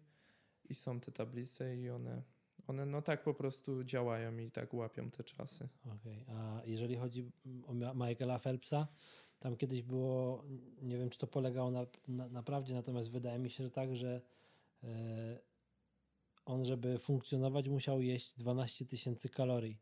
i 0.69 0.75
są 0.75 0.99
te 0.99 1.11
tablice 1.11 1.77
i 1.77 1.89
one, 1.89 2.23
one 2.67 2.85
no 2.85 3.01
tak 3.01 3.23
po 3.23 3.33
prostu 3.33 3.83
działają 3.83 4.37
i 4.37 4.51
tak 4.51 4.73
łapią 4.73 5.11
te 5.11 5.23
czasy. 5.23 5.69
Okej, 5.95 6.25
a 6.27 6.61
jeżeli 6.65 6.95
chodzi 6.95 7.31
o 7.67 7.73
Michaela 7.73 8.39
Phelpsa, 8.39 8.87
tam 9.39 9.57
kiedyś 9.57 9.81
było, 9.81 10.43
nie 10.81 10.97
wiem 10.97 11.09
czy 11.09 11.19
to 11.19 11.27
polegało 11.27 11.71
na, 11.71 11.85
na, 12.07 12.29
na 12.29 12.43
prawdzie, 12.43 12.73
natomiast 12.73 13.11
wydaje 13.11 13.39
mi 13.39 13.49
się, 13.49 13.63
że 13.63 13.71
tak, 13.71 13.95
że 13.95 14.21
on, 16.45 16.65
żeby 16.65 16.99
funkcjonować, 16.99 17.69
musiał 17.69 18.01
jeść 18.01 18.37
12 18.37 18.85
tysięcy 18.85 19.29
kalorii. 19.29 19.77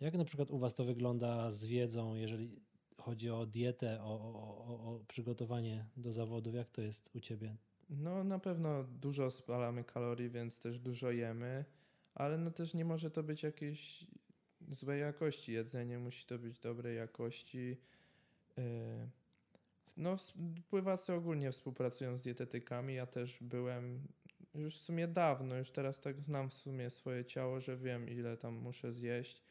Jak 0.00 0.14
na 0.14 0.24
przykład 0.24 0.50
u 0.50 0.58
Was 0.58 0.74
to 0.74 0.84
wygląda 0.84 1.50
z 1.50 1.66
wiedzą, 1.66 2.14
jeżeli 2.14 2.60
chodzi 3.00 3.30
o 3.30 3.46
dietę, 3.46 4.02
o, 4.02 4.06
o, 4.06 4.94
o, 4.94 5.04
przygotowanie 5.08 5.86
do 5.96 6.12
zawodów? 6.12 6.54
Jak 6.54 6.70
to 6.70 6.82
jest 6.82 7.10
u 7.14 7.20
Ciebie? 7.20 7.56
No 7.90 8.24
na 8.24 8.38
pewno 8.38 8.84
dużo 8.84 9.30
spalamy 9.30 9.84
kalorii, 9.84 10.30
więc 10.30 10.58
też 10.58 10.80
dużo 10.80 11.10
jemy, 11.10 11.64
ale 12.14 12.38
no 12.38 12.50
też 12.50 12.74
nie 12.74 12.84
może 12.84 13.10
to 13.10 13.22
być 13.22 13.42
jakieś 13.42 14.06
złej 14.68 15.00
jakości 15.00 15.52
jedzenie, 15.52 15.98
musi 15.98 16.26
to 16.26 16.38
być 16.38 16.58
dobrej 16.58 16.96
jakości. 16.96 17.76
Yy, 18.56 18.64
No 19.96 20.16
pływacy 20.68 21.12
ogólnie 21.14 21.52
współpracują 21.52 22.16
z 22.16 22.22
dietetykami, 22.22 22.94
ja 22.94 23.06
też 23.06 23.38
byłem 23.40 24.08
już 24.60 24.78
w 24.78 24.82
sumie 24.82 25.08
dawno, 25.08 25.56
już 25.56 25.70
teraz 25.70 26.00
tak 26.00 26.20
znam 26.20 26.50
w 26.50 26.54
sumie 26.54 26.90
swoje 26.90 27.24
ciało, 27.24 27.60
że 27.60 27.76
wiem 27.76 28.08
ile 28.08 28.36
tam 28.36 28.54
muszę 28.54 28.92
zjeść, 28.92 29.42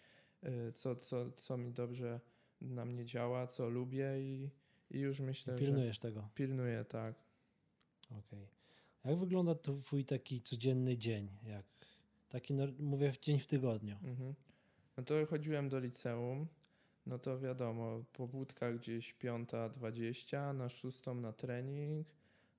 yy, 0.43 0.71
co, 0.73 0.95
co, 0.95 1.31
co 1.31 1.57
mi 1.57 1.71
dobrze 1.71 2.19
na 2.61 2.85
mnie 2.85 3.05
działa, 3.05 3.47
co 3.47 3.69
lubię 3.69 4.21
i, 4.21 4.49
i 4.91 4.99
już 4.99 5.19
myślę, 5.19 5.53
że 5.53 5.59
Pilnujesz 5.59 5.99
tego? 5.99 6.29
pilnuję, 6.35 6.85
tak. 6.85 7.15
Okej. 8.19 8.47
Jak 9.05 9.15
wygląda 9.15 9.55
Twój 9.55 10.05
taki 10.05 10.41
codzienny 10.41 10.97
dzień? 10.97 11.29
Jak 11.43 11.65
taki, 12.29 12.53
no, 12.53 12.63
mówię, 12.79 13.13
dzień 13.21 13.39
w 13.39 13.47
tygodniu. 13.47 13.97
Mhm. 14.03 14.33
No 14.97 15.03
to 15.03 15.25
chodziłem 15.25 15.69
do 15.69 15.79
liceum, 15.79 16.47
no 17.05 17.19
to 17.19 17.39
wiadomo, 17.39 18.03
pobudka 18.13 18.73
gdzieś 18.73 19.15
5.20, 19.15 20.55
na 20.55 20.69
6 20.69 21.01
na 21.15 21.33
trening, 21.33 22.07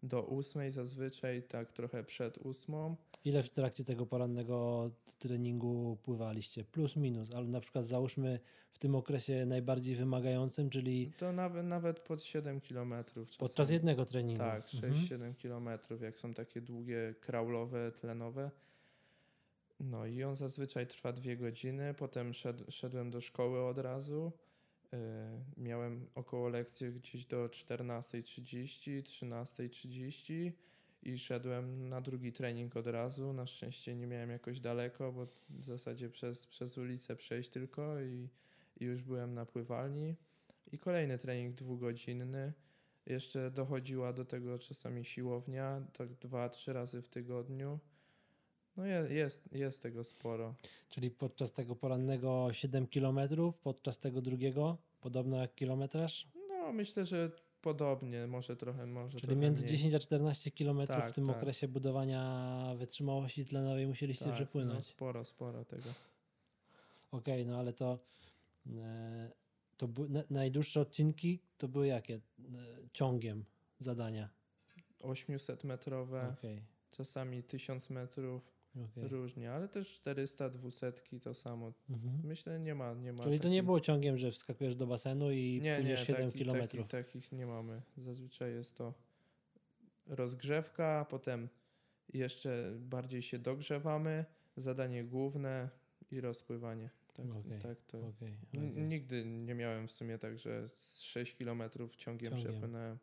do 0.02 0.22
ósmej 0.22 0.70
zazwyczaj, 0.70 1.42
tak 1.42 1.72
trochę 1.72 2.04
przed 2.04 2.38
ósmą. 2.38 2.96
Ile 3.24 3.42
w 3.42 3.50
trakcie 3.50 3.84
tego 3.84 4.06
porannego 4.06 4.90
treningu 5.18 5.98
pływaliście? 6.02 6.64
Plus, 6.64 6.96
minus, 6.96 7.34
ale 7.34 7.46
na 7.46 7.60
przykład 7.60 7.84
załóżmy 7.84 8.40
w 8.72 8.78
tym 8.78 8.94
okresie 8.94 9.46
najbardziej 9.46 9.94
wymagającym, 9.96 10.70
czyli 10.70 11.12
To 11.18 11.32
nawet, 11.32 11.66
nawet 11.66 12.00
pod 12.00 12.22
7 12.22 12.60
kilometrów. 12.60 13.28
podczas 13.38 13.70
jednego 13.70 14.04
treningu. 14.04 14.44
Tak, 14.44 14.66
6-7 14.68 15.14
Mhm. 15.14 15.34
kilometrów, 15.34 16.02
jak 16.02 16.18
są 16.18 16.34
takie 16.34 16.60
długie, 16.60 17.14
kraulowe, 17.20 17.92
tlenowe. 17.92 18.50
No 19.80 20.06
i 20.06 20.22
on 20.24 20.34
zazwyczaj 20.36 20.86
trwa 20.86 21.12
dwie 21.12 21.36
godziny, 21.36 21.94
potem 21.94 22.34
szed, 22.34 22.62
szedłem 22.68 23.10
do 23.10 23.20
szkoły 23.20 23.62
od 23.66 23.78
razu. 23.78 24.32
Yy, 24.92 24.98
miałem 25.56 26.06
około 26.14 26.48
lekcji 26.48 26.92
gdzieś 26.92 27.26
do 27.26 27.46
14.30, 27.46 29.02
13.30 29.02 30.52
i 31.02 31.18
szedłem 31.18 31.88
na 31.88 32.00
drugi 32.00 32.32
trening 32.32 32.76
od 32.76 32.86
razu. 32.86 33.32
Na 33.32 33.46
szczęście 33.46 33.94
nie 33.96 34.06
miałem 34.06 34.30
jakoś 34.30 34.60
daleko, 34.60 35.12
bo 35.12 35.26
w 35.50 35.64
zasadzie 35.64 36.10
przez, 36.10 36.46
przez 36.46 36.78
ulicę 36.78 37.16
przejść 37.16 37.50
tylko 37.50 38.00
i, 38.00 38.28
i 38.80 38.84
już 38.84 39.02
byłem 39.02 39.34
na 39.34 39.46
pływalni. 39.46 40.16
I 40.72 40.78
kolejny 40.78 41.18
trening 41.18 41.54
dwugodzinny. 41.54 42.52
Jeszcze 43.06 43.50
dochodziła 43.50 44.12
do 44.12 44.24
tego 44.24 44.58
czasami 44.58 45.04
siłownia, 45.04 45.86
tak 45.92 46.14
dwa, 46.14 46.48
trzy 46.48 46.72
razy 46.72 47.02
w 47.02 47.08
tygodniu. 47.08 47.78
No 48.78 48.86
je, 48.86 49.06
jest, 49.10 49.52
jest 49.52 49.82
tego 49.82 50.04
sporo. 50.04 50.54
Czyli 50.88 51.10
podczas 51.10 51.52
tego 51.52 51.76
porannego 51.76 52.48
7 52.52 52.86
km, 52.86 53.18
podczas 53.62 53.98
tego 53.98 54.20
drugiego 54.22 54.76
podobno 55.00 55.36
jak 55.36 55.54
kilometraż? 55.54 56.28
No 56.48 56.72
myślę, 56.72 57.06
że 57.06 57.30
podobnie, 57.62 58.26
może 58.26 58.56
trochę, 58.56 58.86
może 58.86 59.20
Czyli 59.20 59.26
trochę 59.28 59.40
między 59.42 59.62
mniej. 59.64 59.76
10 59.76 59.94
a 59.94 59.98
14 59.98 60.50
km 60.50 60.86
Tak, 60.86 61.12
w 61.12 61.14
tym 61.14 61.26
tak. 61.26 61.36
okresie 61.36 61.68
budowania 61.68 62.74
wytrzymałości 62.76 63.44
tlenowej 63.44 63.86
musieliście 63.86 64.24
Tak, 64.24 64.32
No, 64.32 64.36
przepłynąć. 64.36 64.86
sporo, 64.86 65.24
sporo 65.24 65.64
tego. 65.64 65.90
Okej, 67.10 67.46
no 67.46 67.58
ale 67.58 67.72
to, 67.72 67.98
e, 68.76 69.30
to 69.76 69.88
najdłuższe 70.30 70.80
odcinki 70.80 71.40
to 71.58 71.68
były 71.68 71.86
jakie? 71.86 72.14
E, 72.14 72.20
ciągiem 72.92 73.44
zadania. 73.78 74.28
800 75.02 75.64
metrowe, 75.64 76.34
Okej, 76.38 76.62
czasami 76.90 77.42
1000 77.42 77.90
metrów, 77.90 78.57
okej. 78.84 79.08
różnie, 79.08 79.52
ale 79.52 79.68
też 79.68 79.92
400, 79.92 80.50
200 80.50 80.92
to 81.22 81.34
samo. 81.34 81.72
Mhm. 81.90 82.20
Myślę, 82.24 82.60
nie 82.60 82.74
ma, 82.74 82.94
nie 82.94 83.12
ma. 83.12 83.24
Czyli 83.24 83.40
to 83.40 83.48
nie 83.48 83.62
było 83.62 83.80
ciągiem, 83.80 84.18
że 84.18 84.30
wskakujesz 84.30 84.76
do 84.76 84.86
basenu 84.86 85.30
i 85.30 85.60
nie, 85.62 85.70
nie, 85.70 85.76
płyniesz 85.76 86.06
7 86.06 86.26
takich, 86.26 86.42
kilometrów. 86.42 86.88
Takich, 86.88 87.12
takich 87.12 87.32
nie 87.32 87.46
mamy. 87.46 87.82
Zazwyczaj 87.96 88.52
jest 88.52 88.76
to 88.76 88.94
rozgrzewka, 90.06 91.06
potem 91.10 91.48
jeszcze 92.12 92.72
bardziej 92.78 93.22
się 93.22 93.38
dogrzewamy, 93.38 94.24
zadanie 94.56 95.04
główne 95.04 95.68
i 96.10 96.20
rozpływanie. 96.20 96.90
Tak, 97.14 97.26
Okej, 97.26 97.58
tak 97.58 97.82
to. 97.82 97.98
Okej. 98.06 98.36
Nigdy 98.76 99.24
nie 99.24 99.54
miałem 99.54 99.88
w 99.88 99.92
sumie 99.92 100.18
tak, 100.18 100.38
że 100.38 100.68
z 100.68 101.00
6 101.00 101.34
km 101.34 101.62
ciągiem, 101.96 102.32
Ciągiem. 102.32 102.52
przepłynąłem. 102.52 102.98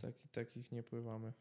Taki, 0.00 0.28
takich 0.28 0.72
nie 0.72 0.82
pływamy. 0.82 1.32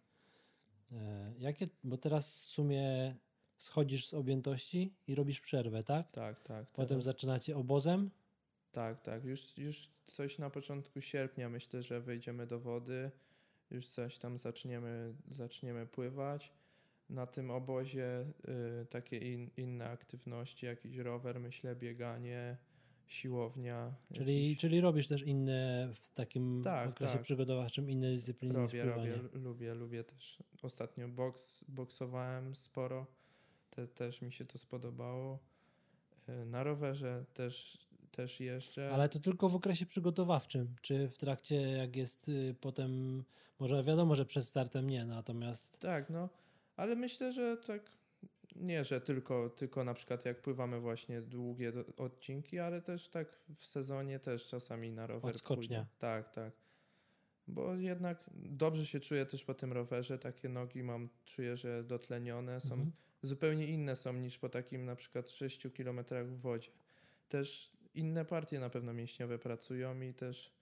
E, 0.91 1.33
Jakie, 1.39 1.67
bo 1.83 1.97
teraz 1.97 2.41
w 2.41 2.45
sumie 2.45 3.15
schodzisz 3.57 4.07
z 4.07 4.13
objętości 4.13 4.93
i 5.07 5.15
robisz 5.15 5.41
przerwę, 5.41 5.83
tak? 5.83 6.11
Tak, 6.11 6.39
tak. 6.39 6.67
Potem 6.67 6.87
teraz- 6.87 7.03
zaczynacie 7.03 7.57
obozem. 7.57 8.11
Tak, 8.71 9.01
tak. 9.01 9.23
Już, 9.25 9.57
już 9.57 9.89
coś 10.07 10.37
na 10.37 10.49
początku 10.49 11.01
sierpnia 11.01 11.49
myślę, 11.49 11.83
że 11.83 12.01
wejdziemy 12.01 12.47
do 12.47 12.59
wody, 12.59 13.11
już 13.71 13.87
coś 13.87 14.17
tam 14.17 14.37
zaczniemy, 14.37 15.13
zaczniemy 15.31 15.85
pływać. 15.87 16.51
Na 17.09 17.27
tym 17.27 17.51
obozie 17.51 18.25
y, 18.81 18.85
takie 18.85 19.17
in, 19.17 19.49
inne 19.57 19.89
aktywności, 19.89 20.65
jakiś 20.65 20.97
rower, 20.97 21.39
myślę, 21.39 21.75
bieganie, 21.75 22.57
siłownia. 23.11 23.93
Czyli, 24.13 24.43
jakiś- 24.43 24.61
czyli 24.61 24.81
robisz 24.81 25.07
też 25.07 25.21
inne 25.23 25.89
w 25.93 26.09
takim 26.11 26.61
Tak, 26.63 26.89
okresie 26.89 27.13
tak. 27.13 27.21
przygotowawczym, 27.21 27.89
inne 27.89 28.11
dyscypliny 28.11 28.53
robię, 28.53 28.83
robię, 28.83 29.19
lubię, 29.33 29.73
lubię 29.75 30.03
też. 30.03 30.37
Ostatnio 30.61 31.07
boks, 31.07 31.65
boksowałem 31.67 32.55
sporo, 32.55 33.05
Te, 33.69 33.87
też 33.87 34.21
mi 34.21 34.31
się 34.31 34.45
to 34.45 34.57
spodobało. 34.57 35.39
Y, 36.29 36.45
Na 36.45 36.63
rowerze 36.63 37.25
też, 37.33 37.77
też 38.11 38.39
jeżdżę. 38.39 38.91
Ale 38.93 39.09
to 39.09 39.19
tylko 39.19 39.49
w 39.49 39.55
okresie 39.55 39.85
przygotowawczym, 39.85 40.75
czy 40.81 41.09
w 41.09 41.17
trakcie 41.17 41.55
jak 41.55 41.95
jest 41.95 42.29
y, 42.29 42.55
potem, 42.61 43.23
może 43.59 43.83
wiadomo, 43.83 44.15
że 44.15 44.25
przed 44.25 44.45
startem 44.45 44.89
nie, 44.89 45.05
natomiast 45.05 45.79
Tak, 45.79 46.09
no, 46.09 46.29
ale 46.77 46.95
myślę, 46.95 47.31
że 47.33 47.57
tak 47.57 47.91
nie, 48.55 48.83
że 48.85 49.01
tylko, 49.01 49.49
tylko 49.49 49.83
na 49.83 49.93
przykład 49.93 50.25
jak 50.25 50.41
pływamy 50.41 50.79
właśnie 50.79 51.21
długie 51.21 51.71
do, 51.71 51.85
odcinki, 51.97 52.59
ale 52.59 52.81
też 52.81 53.09
tak 53.09 53.39
w 53.55 53.65
sezonie 53.65 54.19
też 54.19 54.47
czasami 54.47 54.91
na 54.91 55.07
rower 55.07 55.35
Odskocznia. 55.35 55.77
pójdę. 55.79 55.85
Tak, 55.99 56.29
tak. 56.29 56.53
Bo 57.47 57.73
jednak 57.75 58.29
dobrze 58.35 58.85
się 58.85 58.99
czuję 58.99 59.25
też 59.25 59.43
po 59.43 59.53
tym 59.53 59.73
rowerze, 59.73 60.19
takie 60.19 60.49
nogi 60.49 60.83
mam, 60.83 61.09
czuję, 61.25 61.57
że 61.57 61.83
dotlenione 61.83 62.59
są, 62.59 62.73
Mhm. 62.73 62.91
zupełnie 63.21 63.67
inne 63.67 63.95
są 63.95 64.13
niż 64.13 64.37
po 64.37 64.49
takim 64.49 64.85
na 64.85 64.95
przykład 64.95 65.29
6 65.29 65.67
kilometrach 65.73 66.27
w 66.27 66.39
wodzie. 66.39 66.71
Też 67.29 67.71
inne 67.93 68.25
partie 68.25 68.59
na 68.59 68.69
pewno 68.69 68.93
mięśniowe 68.93 69.39
pracują 69.39 70.01
i 70.01 70.13
też, 70.13 70.53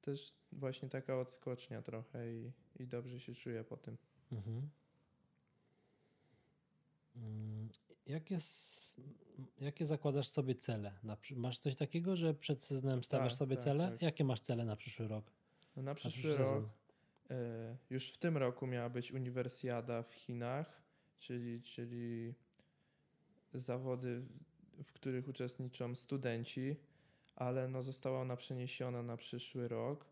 też 0.00 0.34
właśnie 0.52 0.88
taka 0.88 1.18
odskocznia 1.20 1.82
trochę 1.82 2.32
i, 2.32 2.52
i 2.78 2.86
dobrze 2.86 3.20
się 3.20 3.34
czuję 3.34 3.64
po 3.64 3.76
tym. 3.76 3.96
Mhm. 4.32 4.68
Jakie, 8.06 8.38
jakie 9.60 9.86
zakładasz 9.86 10.28
sobie 10.28 10.54
cele? 10.54 10.92
Masz 11.36 11.58
coś 11.58 11.74
takiego, 11.76 12.16
że 12.16 12.34
przed 12.34 12.60
sezonem 12.60 13.04
stawiasz 13.04 13.32
Tak, 13.32 13.38
sobie 13.38 13.56
tak, 13.56 13.64
cele? 13.64 13.90
tak. 13.90 14.02
Jakie 14.02 14.24
masz 14.24 14.40
cele 14.40 14.64
na 14.64 14.76
przyszły 14.76 15.08
rok? 15.08 15.30
No 15.76 15.82
na 15.82 15.90
Na 15.90 15.94
przyszły 15.94 16.36
rok, 16.36 16.64
e, 17.30 17.76
już 17.90 18.10
w 18.10 18.18
tym 18.18 18.36
roku 18.36 18.66
miała 18.66 18.88
być 18.90 19.12
uniwersjada 19.12 20.02
w 20.02 20.14
Chinach, 20.14 20.82
czyli, 21.18 21.62
czyli 21.62 22.34
zawody, 23.54 24.22
w 24.84 24.92
których 24.92 25.28
uczestniczą 25.28 25.94
studenci, 25.94 26.76
ale 27.36 27.68
no 27.68 27.82
została 27.82 28.20
ona 28.20 28.36
przeniesiona 28.36 29.02
na 29.02 29.16
przyszły 29.16 29.68
rok. 29.68 30.06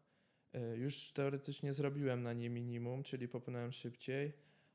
E, 0.53 0.77
Już 0.77 1.13
teoretycznie 1.13 1.73
zrobiłem 1.73 2.23
na 2.23 2.33
nie 2.33 2.51
minimum, 2.51 3.03
czyli 3.03 3.29
popłynąłem 3.29 3.73
szybciej, 3.73 4.33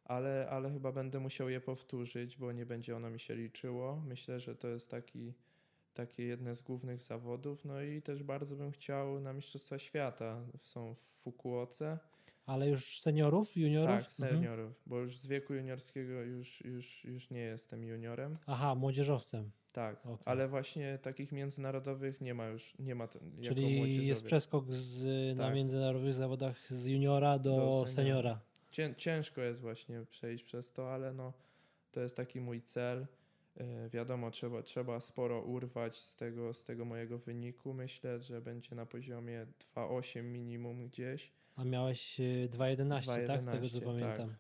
ale, 0.10 0.48
ale 0.50 0.72
chyba 0.72 0.92
będę 0.92 1.20
musiał 1.20 1.50
je 1.50 1.62
powtórzyć, 1.62 2.38
bo 2.38 2.52
nie 2.52 2.66
będzie 2.66 2.96
ono 2.96 3.10
mi 3.10 3.20
się 3.20 3.36
liczyło. 3.36 4.02
Myślę, 4.08 4.40
że 4.40 4.56
to 4.56 4.68
jest 4.68 4.92
taki, 4.92 5.34
takie 5.94 6.24
jedne 6.24 6.56
z 6.56 6.62
głównych 6.62 7.02
zawodów. 7.02 7.66
No 7.66 7.82
i 7.82 8.02
też 8.02 8.24
bardzo 8.24 8.56
bym 8.56 8.72
chciał 8.72 9.20
na 9.20 9.34
Mistrzostwa 9.34 9.80
Świata. 9.80 10.42
Są 10.60 10.96
w 10.96 11.24
Fukuoce. 11.24 12.00
Ale 12.46 12.70
już 12.70 13.02
seniorów, 13.02 13.58
juniorów? 13.58 13.90
Tak, 13.96 14.06
Mhm. 14.22 14.32
seniorów, 14.36 14.82
bo 14.86 15.00
już 15.00 15.18
z 15.18 15.28
wieku 15.28 15.54
juniorskiego 15.54 16.12
już, 16.22 16.66
już, 16.66 17.06
już 17.06 17.30
nie 17.30 17.40
jestem 17.42 17.84
juniorem. 17.84 18.34
Aha, 18.48 18.76
młodzieżowcem. 18.76 19.52
Tak, 19.74 20.06
Okej. 20.06 20.24
ale 20.26 20.48
właśnie 20.48 20.98
takich 20.98 21.32
międzynarodowych 21.32 22.22
nie 22.22 22.34
ma 22.34 22.48
już, 22.48 22.74
nie 22.80 22.96
ma 22.96 23.08
Czyli 23.42 24.08
jest 24.08 24.24
przeskok 24.24 24.74
z, 24.74 25.38
na 25.38 25.44
Tak. 25.46 25.56
międzynarodowych 25.56 26.14
zawodach 26.14 26.68
z 26.74 26.86
juniora 26.88 27.40
do, 27.40 27.56
Do 27.56 27.72
seniora. 27.72 27.88
seniora. 27.88 28.40
Cię, 28.72 28.96
ciężko 28.98 29.42
jest 29.42 29.62
właśnie 29.62 30.06
przejść 30.10 30.44
przez 30.44 30.74
to, 30.74 30.94
ale 30.94 31.14
no, 31.14 31.34
to 31.92 32.02
jest 32.02 32.18
taki 32.18 32.42
mój 32.42 32.62
cel. 32.62 33.08
Yy, 33.56 33.90
wiadomo, 33.90 34.32
trzeba, 34.32 34.64
trzeba 34.64 35.00
sporo 35.00 35.42
urwać 35.42 36.00
z 36.00 36.16
tego, 36.16 36.54
z 36.54 36.64
tego 36.64 36.86
mojego 36.86 37.20
wyniku. 37.20 37.74
Myślę, 37.74 38.20
że 38.20 38.42
będzie 38.42 38.76
na 38.76 38.86
poziomie 38.86 39.48
2,8 39.76 40.24
minimum 40.24 40.88
gdzieś, 40.88 41.32
A 41.56 41.64
miałeś 41.64 42.20
y, 42.20 42.50
2.11, 42.52 43.28
tak? 43.28 43.44
Z 43.44 43.48
tego 43.48 43.70
co 43.70 43.80
2.11, 43.80 43.86
pamiętam. 43.86 44.36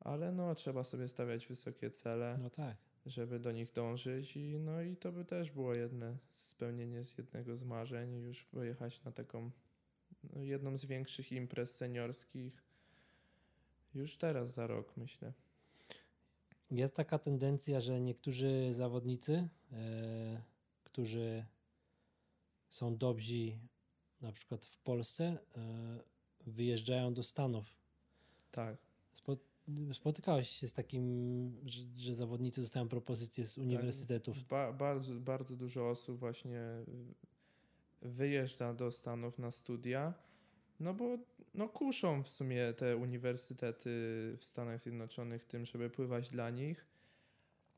ale 0.00 0.32
no, 0.32 0.54
trzeba 0.54 0.84
sobie 0.84 1.08
stawiać 1.08 1.46
wysokie 1.46 1.90
cele. 1.90 2.38
No 2.42 2.50
tak. 2.50 2.76
żeby 3.06 3.38
do 3.38 3.52
nich 3.52 3.72
dążyć 3.72 4.36
i 4.36 4.58
no 4.58 4.82
i 4.82 4.96
to 4.96 5.12
by 5.12 5.24
też 5.24 5.50
było 5.50 5.74
jedne 5.74 6.16
spełnienie 6.30 7.04
z 7.04 7.18
jednego 7.18 7.56
z 7.56 7.64
marzeń 7.64 8.20
już 8.20 8.44
pojechać 8.44 9.04
na 9.04 9.12
taką 9.12 9.50
no, 10.24 10.42
jedną 10.42 10.76
z 10.76 10.84
większych 10.84 11.32
imprez 11.32 11.76
seniorskich 11.76 12.67
już 13.94 14.16
teraz 14.16 14.54
za 14.54 14.66
rok 14.66 14.96
myślę. 14.96 15.32
Jest 16.70 16.94
taka 16.94 17.18
tendencja, 17.18 17.80
że 17.80 18.00
niektórzy 18.00 18.68
zawodnicy, 18.72 19.48
e, 19.72 20.42
którzy 20.84 21.44
są 22.70 22.96
dobrzy 22.96 23.58
na 24.20 24.32
przykład 24.32 24.64
w 24.64 24.78
Polsce, 24.78 25.24
e, 25.56 26.00
wyjeżdżają 26.46 27.14
do 27.14 27.22
Stanów. 27.22 27.64
Tak, 28.50 28.76
Spo, 29.12 29.36
spotykałeś 29.92 30.48
się 30.50 30.68
z 30.68 30.72
takim, 30.72 31.02
że, 31.66 31.82
że 31.96 32.14
zawodnicy 32.14 32.60
dostają 32.60 32.88
propozycje 32.88 33.46
z 33.46 33.58
uniwersytetów. 33.58 34.44
ba- 34.48 34.72
bardzo, 34.72 35.14
bardzo 35.14 35.56
dużo 35.56 35.90
osób 35.90 36.18
właśnie 36.18 36.60
wyjeżdża 38.02 38.74
do 38.74 38.90
Stanów 38.90 39.38
na 39.38 39.50
studia 39.50 40.14
No 40.80 40.94
bo 40.94 41.18
no 41.54 41.68
kuszą 41.68 42.22
w 42.22 42.28
sumie 42.28 42.72
te 42.72 42.96
uniwersytety 42.96 43.90
w 44.38 44.44
Stanach 44.44 44.80
Zjednoczonych 44.80 45.44
tym, 45.44 45.66
żeby 45.66 45.90
pływać 45.90 46.28
dla 46.28 46.50
nich, 46.50 46.86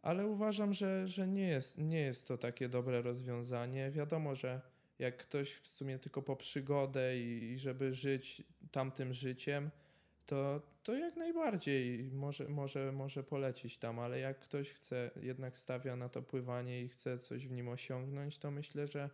ale 0.03 0.27
uważam, 0.27 0.75
że, 0.75 1.09
że 1.09 1.29
nie, 1.29 1.49
jest, 1.49 1.79
nie 1.79 2.01
jest 2.01 2.29
to 2.29 2.39
takie 2.39 2.69
dobre 2.69 3.03
rozwiązanie. 3.03 3.91
Wiadomo, 3.91 4.35
że 4.35 4.61
jak 4.99 5.17
ktoś 5.17 5.55
w 5.55 5.67
sumie 5.67 5.99
tylko 5.99 6.23
po 6.23 6.37
przygodę 6.37 7.19
i, 7.19 7.53
i 7.53 7.59
żeby 7.59 7.95
żyć 7.95 8.43
tamtym 8.71 9.13
życiem, 9.13 9.71
to, 10.27 10.63
to 10.83 10.95
jak 10.95 11.17
najbardziej 11.17 12.11
może, 12.13 12.49
może, 12.49 12.93
może 12.93 13.25
polecić 13.25 13.79
tam, 13.79 13.99
ale 13.99 14.19
jak 14.19 14.39
ktoś 14.39 14.73
chce, 14.73 15.11
jednak 15.23 15.59
stawia 15.59 15.97
na 15.97 16.09
to 16.09 16.23
pływanie 16.23 16.83
i 16.83 16.89
chce 16.89 17.19
coś 17.19 17.47
w 17.47 17.53
nim 17.53 17.69
osiągnąć, 17.69 18.39
to 18.39 18.51
myślę, 18.51 18.87
że, 18.87 19.11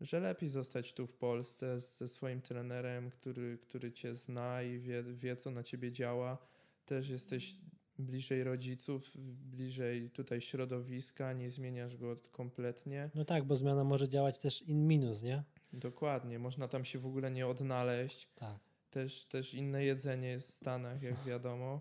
że 0.00 0.20
lepiej 0.20 0.48
zostać 0.48 0.92
tu 0.92 1.06
w 1.06 1.14
Polsce 1.14 1.80
ze 1.80 2.08
swoim 2.08 2.40
trenerem, 2.40 3.10
który, 3.10 3.58
który 3.58 3.92
cię 3.92 4.14
zna 4.14 4.62
i 4.62 4.78
wie, 4.78 5.02
wie, 5.02 5.36
co 5.36 5.50
na 5.50 5.62
ciebie 5.62 5.92
działa. 5.92 6.38
Też 6.86 7.08
jesteś 7.08 7.56
bliżej 7.98 8.44
rodziców, 8.44 9.10
bliżej 9.50 10.10
tutaj 10.10 10.40
środowiska, 10.40 11.32
nie 11.32 11.50
zmieniasz 11.50 11.96
go 11.96 12.16
kompletnie. 12.32 13.10
No 13.14 13.24
tak, 13.24 13.44
bo 13.44 13.56
zmiana 13.56 13.84
może 13.84 14.08
działać 14.08 14.38
też 14.38 14.62
in 14.62 14.86
minus, 14.88 15.22
nie? 15.22 15.42
Dokładnie, 15.72 16.38
można 16.38 16.68
tam 16.68 16.84
się 16.84 16.98
w 16.98 17.06
ogóle 17.06 17.30
nie 17.30 17.46
odnaleźć. 17.46 18.28
Tak. 18.34 18.58
Też, 18.90 19.24
też 19.24 19.54
inne 19.54 19.84
jedzenie 19.84 20.28
jest 20.28 20.48
w 20.48 20.54
Stanach, 20.54 21.02
jak 21.02 21.24
wiadomo. 21.24 21.80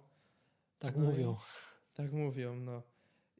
Tak 0.79 0.95
No 0.97 1.03
i- 1.03 1.07
mówią. 1.07 1.35
Tak 1.93 2.11
mówią, 2.13 2.55
no. 2.55 2.83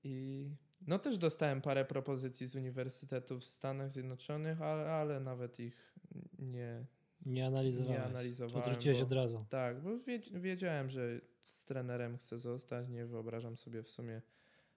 I 0.04 0.46
no 0.88 1.00
też 1.00 1.18
dostałem 1.18 1.62
parę 1.62 1.86
propozycji 1.86 2.48
z 2.48 2.56
uniwersytetów 2.56 3.42
w 3.42 3.46
Stanach 3.46 3.92
Zjednoczonych, 3.92 4.62
ale, 4.62 4.92
ale 4.92 5.20
nawet 5.20 5.60
ich 5.60 5.94
nie, 6.39 6.86
Nie 7.26 7.46
analizowałeś. 7.48 8.00
nie 8.00 8.06
analizowałem. 8.06 8.68
Odrzuciłeś 8.70 8.98
bo, 9.00 9.04
od 9.06 9.12
razu. 9.12 9.46
Tak, 9.50 9.82
bo 9.82 9.89
wiedz- 10.00 10.42
wiedziałem, 10.42 10.89
że 10.89 11.22
z 11.42 11.65
trenerem 11.65 12.18
chcę 12.18 12.39
zostać. 12.39 12.89
Nie 12.89 13.06
wyobrażam 13.06 13.58
sobie 13.58 13.84
w 13.84 13.89
sumie 13.89 14.22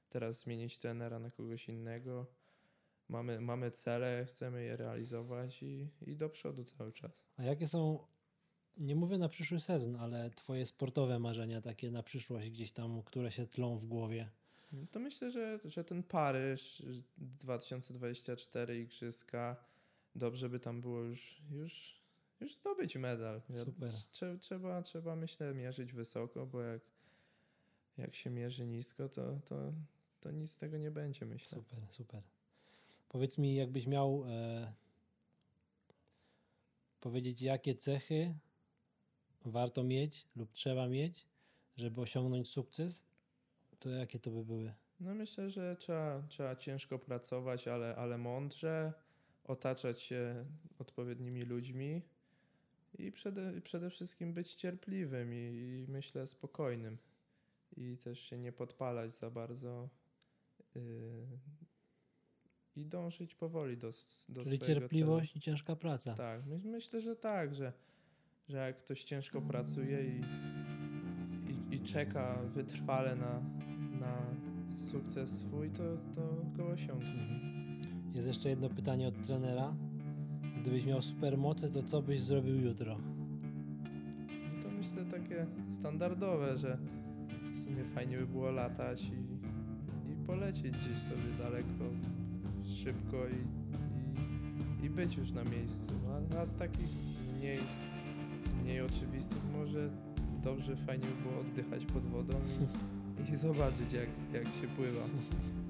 teraz 0.08 0.40
zmienić 0.40 0.78
trenera 0.78 1.18
na 1.18 1.30
kogoś 1.30 1.68
innego. 1.68 2.26
Mamy, 3.08 3.40
mamy 3.40 3.70
cele, 3.70 4.24
chcemy 4.24 4.64
je 4.64 4.76
realizować 4.76 5.62
i, 5.62 5.88
i 6.06 6.16
do 6.16 6.28
przodu 6.28 6.64
cały 6.64 6.92
czas. 6.92 7.24
A 7.36 7.42
jakie 7.42 7.68
są, 7.68 8.06
nie 8.76 8.96
mówię 8.96 9.18
na 9.18 9.28
przyszły 9.28 9.60
sezon, 9.60 9.96
ale 9.96 10.30
twoje 10.30 10.66
sportowe 10.66 11.18
marzenia 11.18 11.60
takie 11.60 11.90
na 11.90 12.02
przyszłość 12.02 12.50
gdzieś 12.50 12.72
tam, 12.72 13.02
które 13.02 13.30
się 13.30 13.46
tlą 13.46 13.78
w 13.78 13.86
głowie? 13.86 14.30
No 14.72 14.86
To 14.90 15.00
myślę, 15.00 15.30
że, 15.30 15.58
że 15.64 15.84
ten 15.84 16.02
Paryż 16.02 16.82
2024 17.16 18.80
Igrzyska, 18.80 19.56
dobrze 20.14 20.48
by 20.48 20.60
tam 20.60 20.80
było 20.80 21.00
już, 21.00 21.42
już, 21.50 22.02
już 22.40 22.54
zdobyć 22.54 22.96
medal. 22.96 23.42
Super. 23.64 23.92
Trze, 24.12 24.38
trzeba, 24.38 24.82
trzeba, 24.82 25.16
myślę, 25.16 25.54
mierzyć 25.54 25.92
wysoko, 25.92 26.46
bo 26.46 26.62
jak, 26.62 26.82
jak 27.98 28.14
się 28.14 28.30
mierzy 28.30 28.66
nisko, 28.66 29.08
to, 29.08 29.40
to, 29.44 29.72
to 30.20 30.30
nic 30.30 30.50
z 30.50 30.56
tego 30.56 30.78
nie 30.78 30.90
będzie, 30.90 31.26
myślę. 31.26 31.58
Super, 31.58 31.78
super. 31.90 32.22
Powiedz 33.08 33.38
mi, 33.38 33.54
jakbyś 33.54 33.86
miał 33.86 34.24
e, 34.26 34.72
powiedzieć, 37.00 37.42
jakie 37.42 37.74
cechy 37.74 38.34
warto 39.44 39.84
mieć 39.84 40.26
lub 40.36 40.52
trzeba 40.52 40.88
mieć, 40.88 41.26
żeby 41.76 42.00
osiągnąć 42.00 42.48
sukces, 42.48 43.04
to 43.82 43.90
jakie 43.90 44.18
to 44.18 44.30
by 44.30 44.44
były? 44.44 44.72
No 45.00 45.14
myślę, 45.14 45.50
że 45.50 45.76
trzeba, 45.76 46.22
trzeba 46.28 46.56
ciężko 46.56 46.98
pracować, 46.98 47.68
ale, 47.68 47.96
ale 47.96 48.18
mądrze, 48.18 48.92
otaczać 49.44 50.02
się 50.02 50.44
odpowiednimi 50.78 51.42
ludźmi 51.42 52.02
i 52.98 53.12
przede, 53.12 53.60
przede 53.60 53.90
wszystkim 53.90 54.34
być 54.34 54.54
cierpliwym 54.54 55.34
i, 55.34 55.36
i 55.36 55.86
myślę 55.88 56.26
spokojnym. 56.26 56.98
I 57.76 57.98
też 57.98 58.20
się 58.20 58.38
nie 58.38 58.52
podpalać 58.52 59.16
za 59.16 59.30
bardzo 59.30 59.88
yy, 60.74 60.82
i 62.76 62.86
dążyć 62.86 63.34
powoli 63.34 63.76
do, 63.76 63.90
do 64.28 64.44
Czyli 64.44 64.58
cierpliwość 64.58 65.36
i 65.36 65.40
ciężka 65.40 65.76
praca. 65.76 66.14
Celu. 66.14 66.16
Tak, 66.16 66.46
my, 66.46 66.58
myślę, 66.70 67.00
że 67.00 67.16
tak, 67.16 67.54
że, 67.54 67.72
że 68.48 68.56
jak 68.56 68.78
ktoś 68.84 69.04
ciężko 69.04 69.42
pracuje 69.42 70.04
i, 70.04 70.22
i, 71.50 71.74
i 71.74 71.80
czeka 71.80 72.42
wytrwale 72.42 73.16
na 73.16 73.42
sukces 74.74 75.38
swój, 75.38 75.70
to, 75.70 75.82
to 76.14 76.22
go 76.56 76.66
osiągnie. 76.66 77.22
Mhm. 77.22 77.52
Jest 78.14 78.26
jeszcze 78.26 78.48
jedno 78.48 78.68
pytanie 78.68 79.08
od 79.08 79.22
trenera. 79.22 79.74
Gdybyś 80.60 80.86
miał 80.86 81.02
supermoce, 81.02 81.70
to 81.70 81.82
co 81.82 82.02
byś 82.02 82.22
zrobił 82.22 82.56
jutro? 82.56 82.98
No 84.56 84.62
to 84.62 84.70
myślę 84.70 85.04
takie 85.04 85.46
standardowe, 85.68 86.58
że 86.58 86.78
w 87.52 87.58
sumie 87.58 87.84
fajnie 87.84 88.18
by 88.18 88.26
było 88.26 88.50
latać 88.50 89.02
i, 89.02 90.12
i 90.12 90.26
polecieć 90.26 90.72
gdzieś 90.76 90.98
sobie 90.98 91.32
daleko, 91.38 91.84
szybko 92.64 93.16
i, 93.28 94.82
i, 94.82 94.86
i 94.86 94.90
być 94.90 95.16
już 95.16 95.30
na 95.30 95.44
miejscu. 95.44 95.92
A, 96.32 96.38
a 96.38 96.46
z 96.46 96.54
takich 96.54 96.90
mniej, 97.36 97.58
mniej 98.62 98.80
oczywistych 98.80 99.42
może 99.52 99.90
dobrze, 100.42 100.76
fajnie 100.76 101.04
by 101.04 101.28
było 101.28 101.40
oddychać 101.40 101.86
pod 101.86 102.06
wodą 102.06 102.34
i, 103.28 103.36
zobaczyć 103.36 103.92
jak, 103.92 104.08
jak 104.32 104.44
się 104.44 104.68
pływa. 104.76 105.00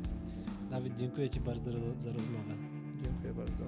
Dawid, 0.71 0.97
dziękuję 0.97 1.31
Ci 1.31 1.41
bardzo 1.41 1.71
za 1.99 2.12
rozmowę. 2.12 2.55
Dziękuję 3.03 3.35
bardzo. 3.35 3.62